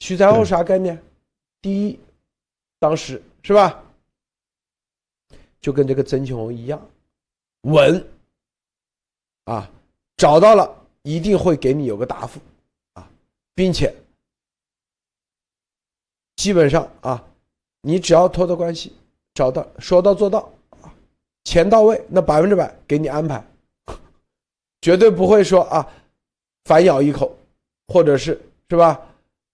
[0.02, 1.02] 徐才厚啥概念？
[1.62, 1.98] 第一，
[2.80, 3.82] 当时是吧？
[5.62, 6.86] 就跟这个曾庆红一样，
[7.64, 8.08] 稳
[9.46, 9.70] 啊，
[10.16, 12.40] 找到了一定会给你有个答复
[12.94, 13.10] 啊，
[13.54, 13.94] 并且
[16.38, 17.24] 基本上啊，
[17.82, 18.94] 你只要托的关系，
[19.34, 20.50] 找到说到做到
[20.82, 20.94] 啊，
[21.44, 23.46] 钱到位，那百分之百给你安排，
[24.82, 25.86] 绝对不会说啊
[26.66, 27.36] 反咬一口，
[27.88, 28.40] 或者是
[28.70, 29.00] 是吧？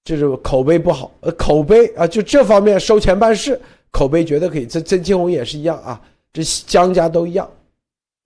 [0.04, 3.60] 这是口碑不好，呃，口碑啊，就这方面收钱办事，
[3.92, 4.66] 口碑绝对可以。
[4.66, 6.02] 这曾庆红也是一样啊，
[6.34, 7.48] 这江家都一样，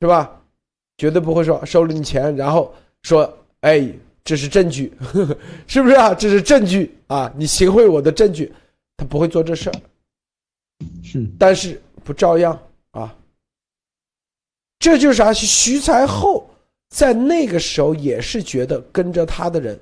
[0.03, 0.29] 是吧？
[0.97, 3.89] 绝对不会说收了你钱，然后说，哎，
[4.21, 6.13] 这是证据，呵 呵是不是啊？
[6.13, 8.53] 这是证据啊，你行贿我的证据，
[8.97, 9.73] 他不会做这事儿。
[11.01, 13.15] 是，但是不照样啊？
[14.77, 15.31] 这就是啥？
[15.31, 16.45] 徐才厚
[16.89, 19.79] 在那个时候也是觉得跟着他的人。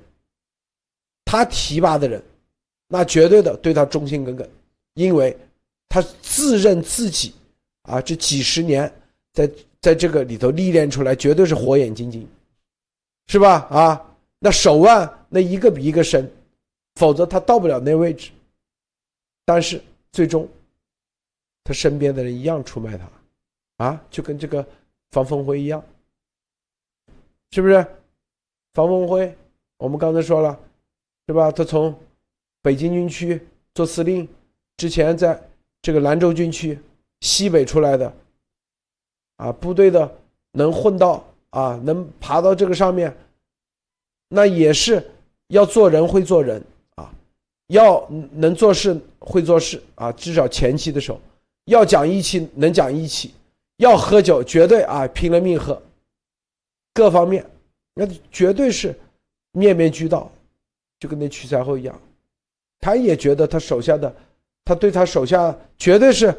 [1.24, 2.22] 他提拔的人，
[2.86, 4.48] 那绝对的对他忠心耿耿，
[4.94, 5.36] 因为
[5.88, 7.34] 他自认自己
[7.82, 8.90] 啊，这几十年
[9.32, 9.50] 在
[9.82, 12.26] 在这个里头历练出来，绝对是火眼金睛，
[13.26, 13.66] 是吧？
[13.70, 16.26] 啊，那手腕那一个比一个深，
[16.94, 18.30] 否则他到不了那位置。
[19.44, 20.48] 但是最终，
[21.64, 24.66] 他身边的人一样出卖他，啊，就跟这个
[25.10, 25.84] 方凤辉一样，
[27.50, 27.74] 是不是？
[28.72, 29.36] 方凤辉，
[29.76, 30.58] 我们刚才说了。
[31.28, 31.52] 是吧？
[31.52, 31.96] 他从
[32.62, 33.40] 北京军区
[33.76, 34.28] 做司令，
[34.76, 35.40] 之前在
[35.80, 36.76] 这个兰州军区
[37.20, 38.12] 西北出来的，
[39.42, 40.08] 啊，部队的
[40.52, 43.12] 能混到啊，能爬到这个上面，
[44.28, 45.04] 那也是
[45.48, 46.62] 要做人会做人
[46.94, 47.12] 啊，
[47.66, 51.20] 要能做事会做事啊，至少前期的时候
[51.64, 53.34] 要讲义气能讲义气，
[53.78, 55.82] 要喝酒绝对啊拼了命喝，
[56.94, 57.44] 各方面
[57.94, 58.96] 那绝对是
[59.50, 60.30] 面面俱到。
[61.00, 62.00] 就跟那屈才厚一样，
[62.78, 64.14] 他也觉得他手下的，
[64.64, 66.32] 他对他手下绝对是，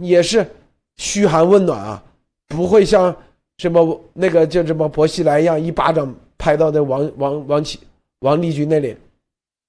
[0.00, 0.50] 也是
[0.96, 2.02] 嘘寒问暖啊，
[2.50, 3.16] 不会像
[3.58, 7.78] 什么那个叫什么薄熙来一样一巴掌拍到那王王王启
[8.18, 8.94] 王立军那里，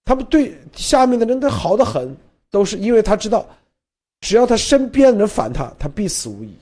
[0.04, 2.18] 他们对下面的人都好的很，
[2.50, 3.48] 都是因为他知道，
[4.22, 6.54] 只要他身边人反他，他必死无疑。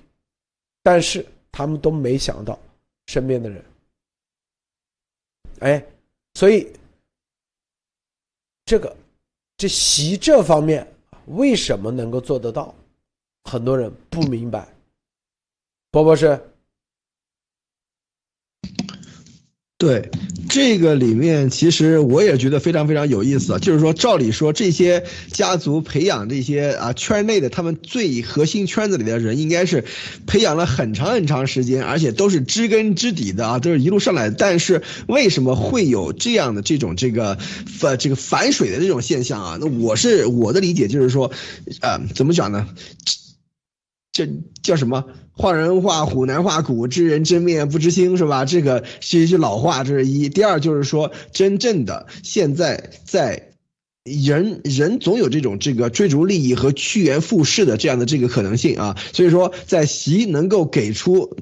[0.83, 2.59] 但是他们都没想到
[3.07, 3.65] 身边的人，
[5.61, 5.83] 哎，
[6.35, 6.71] 所以。
[8.65, 8.95] 这个，
[9.57, 10.87] 这习这方面
[11.25, 12.71] 为什么能够做得到？
[13.45, 14.67] 很多人不明白。
[15.91, 16.41] 波波是。
[19.77, 20.11] 对，
[20.49, 23.59] 这个里面其实我也觉得非常非常有意思啊。
[23.59, 29.85] 就是说，照理说这些家族培养这些啊圈内的他们最核心圈子里的人，应该是
[30.27, 34.29] 培养了很长很长时间，而且都是知根知底的啊，都是一路上来。
[34.29, 39.57] 但是为什么会有这样的这种这个反这个反水的这种现象啊？
[39.61, 41.31] 那我是我的理解就是说，
[41.79, 42.67] 呃，怎么讲呢？
[44.11, 44.27] 这
[44.61, 45.05] 叫什么？
[45.39, 48.43] 画人画虎，难画骨；知人知面不知心，是吧？
[48.43, 50.27] 这个是一句老话，这是一。
[50.27, 53.53] 第二就是说，真正的现在在
[54.03, 61.37] 人人总有这种这个追逐利益和趋炎附势的这样的这个可能性啊，所以说在习能够给出。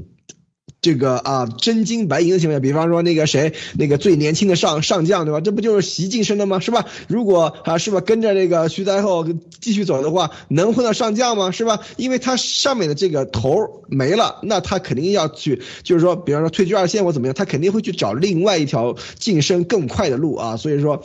[0.80, 5.42] 这个啊，真金白银的情况下，比方说那个谁，那个最年轻的上上将，对吧？
[5.42, 6.60] 这不就是习晋升的吗？
[6.60, 6.86] 是吧？
[7.08, 9.28] 如果啊，是吧，跟着这个徐才厚
[9.60, 11.52] 继续走的话，能混到上将吗？
[11.52, 11.80] 是吧？
[11.98, 20.58] 因为他上面的这个头没了，那他肯定要去，就是说，比方说退居二线或怎么样，他肯定会去找另外一条晋升更快的路啊。
[20.58, 21.04] 所以说，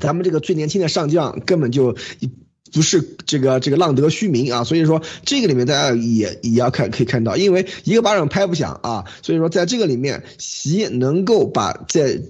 [0.00, 1.94] 咱们这个最年轻的上将根本就。
[2.76, 12.20] 不是这个这个浪得虚名啊，所以说这个里面大家也也要看可以看到，因为一个巴掌拍不响啊，所以说在这个里面，习能够把在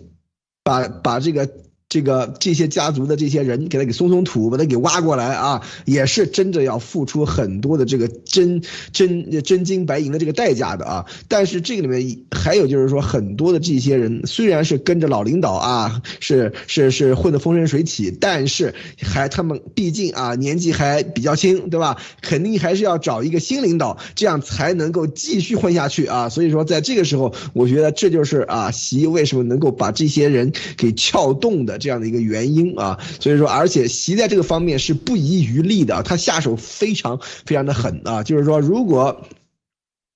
[0.62, 1.50] 把把这个。
[1.88, 8.60] 这个这些家族的这些人给他给松松土，把他给挖过来啊，也是真的要付出很多的这个真
[8.92, 11.06] 真真金白银的这个代价的啊。
[11.28, 21.96] 但是这个里面还有就是说，很多的这些人虽然是跟着老领导啊，是是是混得风生水起，但是还他们毕竟啊年纪还比较轻，对吧？
[22.20, 26.28] 肯定还是要找一个新领导，这样才能够继续混下去啊。
[26.28, 31.75] 所以说，在这个时候，我觉得这就是啊，习为什么能够把这些人给撬动的。
[31.78, 39.26] 这样的一个原因啊，所以说，而且习在这个方面是不遗余力的，他下手非常非常的狠啊，就是说，如果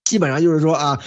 [0.04, 1.00] 基本上就是说啊，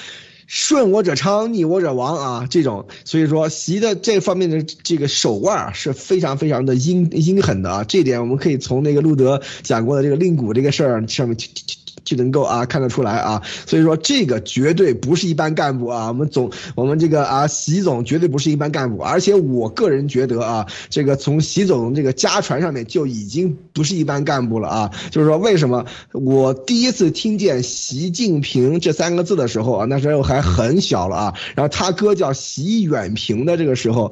[0.48, 11.83] 顺我者昌，逆我者亡啊，这种，所以说习的这方面的这个手腕是非常非常的阴阴狠的啊，这点我们可以从那个路德讲过的这个令谷这个事儿上面去去去。
[12.04, 34.12] 就能够啊看得出来啊，所以说这个绝对不是一般干部啊，我们总我们这个啊习总绝对不是一般干部，而且我个人觉得啊，这个从习总这个家传上面就已经不是一般干部了啊，就是说为什么我第一次听见习近平这三个字的时候啊，那时候还很小了啊，然后他哥叫习远平的这个时候，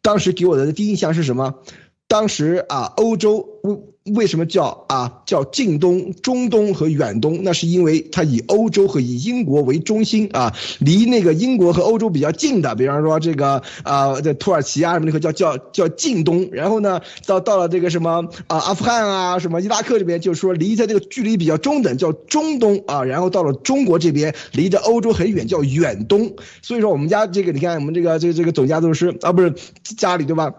[0.00, 1.54] 当时给我的第一印象是什么？
[2.08, 3.46] 当时啊，欧洲
[4.04, 7.38] 为什么叫啊叫近东、中东和远东？
[7.42, 16.48] 那是因为它以欧洲和以英国为中心啊，离那个英国和欧洲比较近的，比方说这个啊，这土耳其啊什么那个叫叫叫近东。
[16.50, 23.04] 然后呢，到到了这个什么啊阿富汗啊什么伊拉克这边，就是说离它这个距离比较中等，叫中东啊。
[23.04, 26.34] 然后到了中国这边，离着欧洲很远，叫远东。
[26.60, 29.54] 所以说我们家这个，你看我们这个这个这个总家族师啊，不是
[29.96, 30.52] 家里对吧？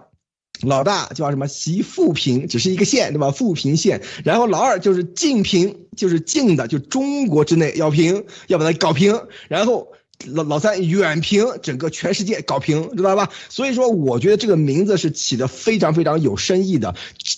[0.64, 1.48] 老大叫什么？
[1.48, 3.32] 习富平，只是一个县，对吧？
[3.32, 4.02] 富平县。
[4.24, 9.22] 然后老二就是近平，就是近的，就中国之内要平，要把它搞平。
[9.50, 9.90] 然后
[10.26, 13.30] 老老三远平，整个全世界搞平，知道吧？
[13.50, 16.96] 所以说，我觉得这个名字是起的非常非常有深意的，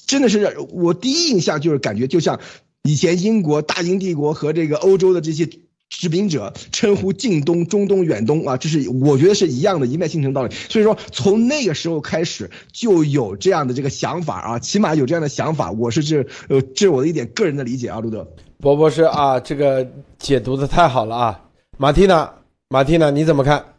[0.08, 2.40] 真的是我第一印象就是感觉就像
[2.84, 5.50] 以前英国大英帝国和这个欧洲的这些。
[5.88, 10.54] 殖民者称呼近东、中东、远东啊，这是我觉得是一样的一脉相承道理。
[10.54, 15.72] 所以说，从那个时候开始就有这样的这个想法啊，起码有这样的想法。
[15.72, 18.28] 我是这呃，这是我的一点个人的理解啊，路德。
[18.60, 19.88] 博博士啊，这个
[20.18, 21.42] 解读的太好了啊，
[21.78, 22.34] 马蒂娜，
[22.68, 23.76] 马蒂娜你怎么看？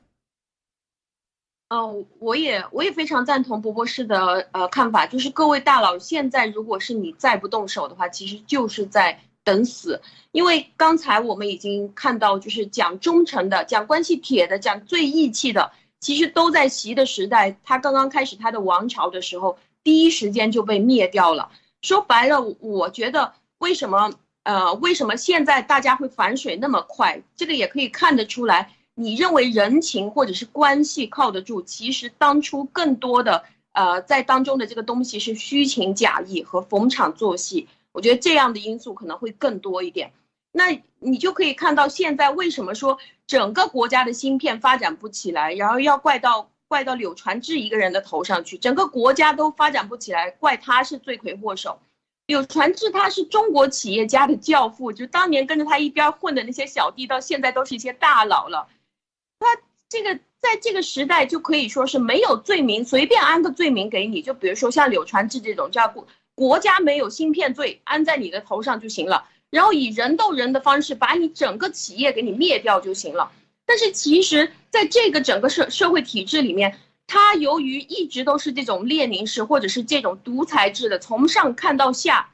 [1.68, 9.20] 嗯，我也我也非常赞同博博士的呃看法，就是各位大佬，现在如果是你再不动手的话，其实就是在。
[9.46, 10.02] 等死，
[10.32, 15.70] 因为刚才我们已经看到，就是讲忠诚的、讲关系铁的、讲最义气的，
[16.00, 21.48] 其实都在习的时代，他刚刚开始他的王朝的时候，第一时间就被灭掉了。
[21.80, 24.12] 说白了，我觉得为什么
[24.42, 27.22] 呃，为什么现在大家会反水那么快？
[27.36, 37.68] 这个也可以看得出来，你认为人情或者是关系靠得住，其实当初更多的呃，在当中的这个东西是虚情假意和逢场作戏。
[37.96, 40.12] 我觉得这样的因素可能会更多一点，
[40.52, 51.78] 那你就可以看到现在为什么说整个国家的芯片发展不起来，然后要怪到怪到柳传志一个人的头上去，整个国家都发展不起来，怪他是罪魁祸首。
[52.26, 58.68] 柳传志他是中国企业家的教父，就当年跟着他一边混的那些小弟，到现在都是一些大佬了。
[59.38, 59.46] 他
[59.88, 66.06] 这个在这个时代就可以说是没有罪名，随便安个罪名给你，就比如说像柳传志这种叫不。
[66.36, 73.32] 国家没有芯片罪安在你的头上就行了，然后以人斗人的方式把你整个企业给你灭掉就行了。
[73.64, 82.30] 但是其实，在这个整个社社会体制里面，它由于一直都是这种列宁式或者是这种独裁制的，从上看到下，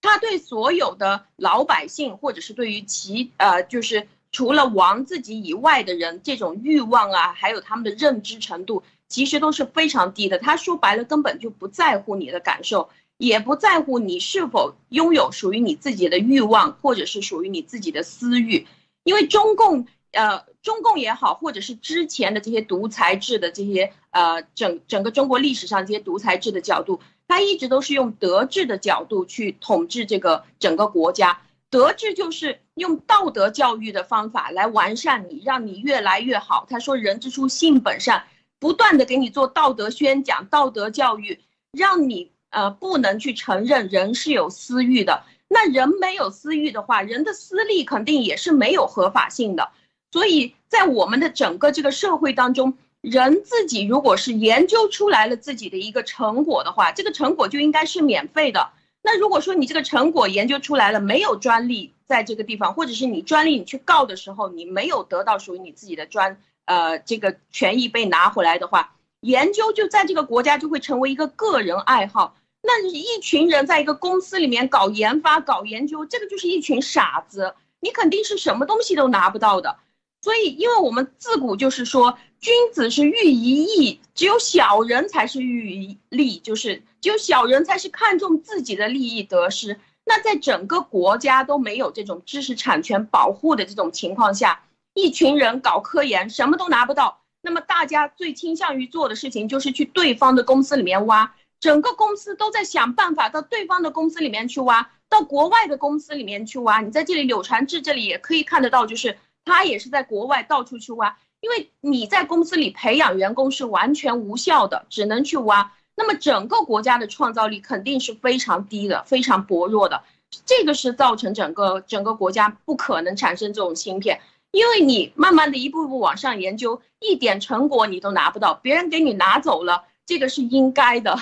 [0.00, 10.38] 他对所有的老百姓或者是对于其呃，就是除了王自己以外的人，这种欲望啊，还有他们的认知程度，其实都是非常低的。
[10.38, 12.90] 他说白了，根本就不在乎你的感受。
[13.22, 18.66] 也不在乎你是否拥有属于你自己的欲望，或者是属于你自己的私欲，
[19.04, 31.42] 因为中共，呃，中共也好，或者是之前的这些独裁制的这些，呃，整整个中国历史上这些独裁制的角度，它一直都是用德治的角度去统治这个整个国家。
[31.70, 36.66] 德治就是用道德教育的方法来完善你，让你越来越好。
[36.68, 38.24] 他说：“人之初，性本善。”
[38.58, 41.38] 不断的给你做道德宣讲、道德教育，
[41.70, 42.31] 让你。
[42.52, 45.24] 呃，不能去承认人是有私欲的。
[45.48, 49.70] 那人没有私欲的话，人的私利肯定也是没有合法性的。
[50.10, 58.70] 所以在我们的整个这个社会当中，人自己如果是研究出来了自己的一个成果的话，这个成果就应该是免费的。
[59.02, 72.36] 那如果说你这个成果研究出来了，没有专利在这个地方，或者是你专利你去告的时候，你没有得到属于你自己的专呃这个权益被拿回来的话，研究就在这个国家就会成为一个个人爱好。
[72.62, 79.76] 那一群人在一个公司里面搞研发、搞研究，这个就是一群傻子，你肯定是什么东西都拿不到的。
[80.22, 89.80] 所以，因为我们自古就是说，君子是喻于义，只有小人才是喻于利，就是只有小人才是看重自己的利益得失。
[90.04, 94.62] 那在整个国家都没有这种知识产权保护的这种情况下，
[94.94, 97.20] 一群人搞科研，什么都拿不到。
[97.40, 101.34] 那么大家最倾向于做的事情，就是去对方的公司里面挖。
[101.62, 106.80] 整个公司都在想办法到对方的公司里面去挖，到国外的公司里面去挖。
[106.80, 115.72] 你在这里柳传志这里也可以看得到，就是他也是在国外到处去挖，因为你在公司里培养员工是完全无效的，只能去挖。
[115.94, 120.02] 那么整个国家的创造力肯定是非常低的，非常薄弱的。
[120.44, 124.20] 这个是造成整个整个国家不可能产生这种芯片，
[124.50, 131.16] 因为你慢慢的一步一步往上研究，一点成果你都拿不到，别人给你拿走了，这个是应该的。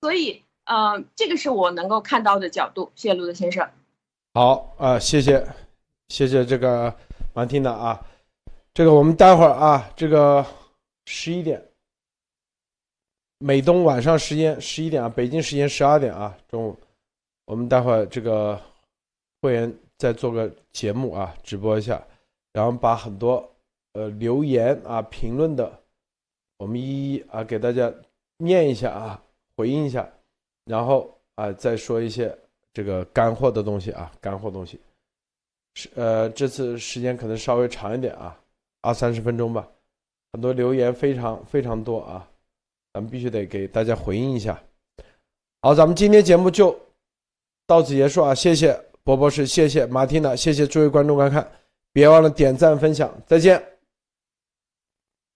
[0.00, 2.92] 所以，呃，这个是我能够看到的角度。
[2.94, 3.68] 谢谢陆德先生。
[4.34, 5.44] 好啊，谢谢，
[6.08, 6.94] 谢谢这个
[7.34, 8.06] 马蒂娜啊。
[8.72, 10.46] 这个我们待会儿啊，这个
[11.06, 11.60] 十一点，
[13.38, 16.76] 美东晚上时间十一点啊，北京时间十二点啊，中午，
[17.46, 18.60] 我们待会儿这个
[19.42, 22.00] 会员再做个节目啊，直播一下，
[22.52, 23.52] 然后把很多
[23.94, 25.80] 呃留言啊、评论的，
[26.58, 27.92] 我们一一啊给大家
[28.36, 29.20] 念一下啊。
[29.58, 30.08] 回应一下，
[30.66, 32.32] 然后啊，再说一些
[32.72, 34.78] 这个干货的东西啊，干货东西，
[35.74, 38.38] 是呃，这次时间可能稍微长一点啊，
[38.82, 39.68] 二三十分钟吧，
[40.32, 42.24] 很多留言非常非常多啊，
[42.92, 44.56] 咱们必须得给大家回应一下。
[45.60, 46.78] 好，咱们今天节目就
[47.66, 51.50] 到此结束啊，谢谢博博士，谢谢马蒂娜，谢谢诸位观众观看，
[51.92, 53.77] 别忘了点赞分享，再见。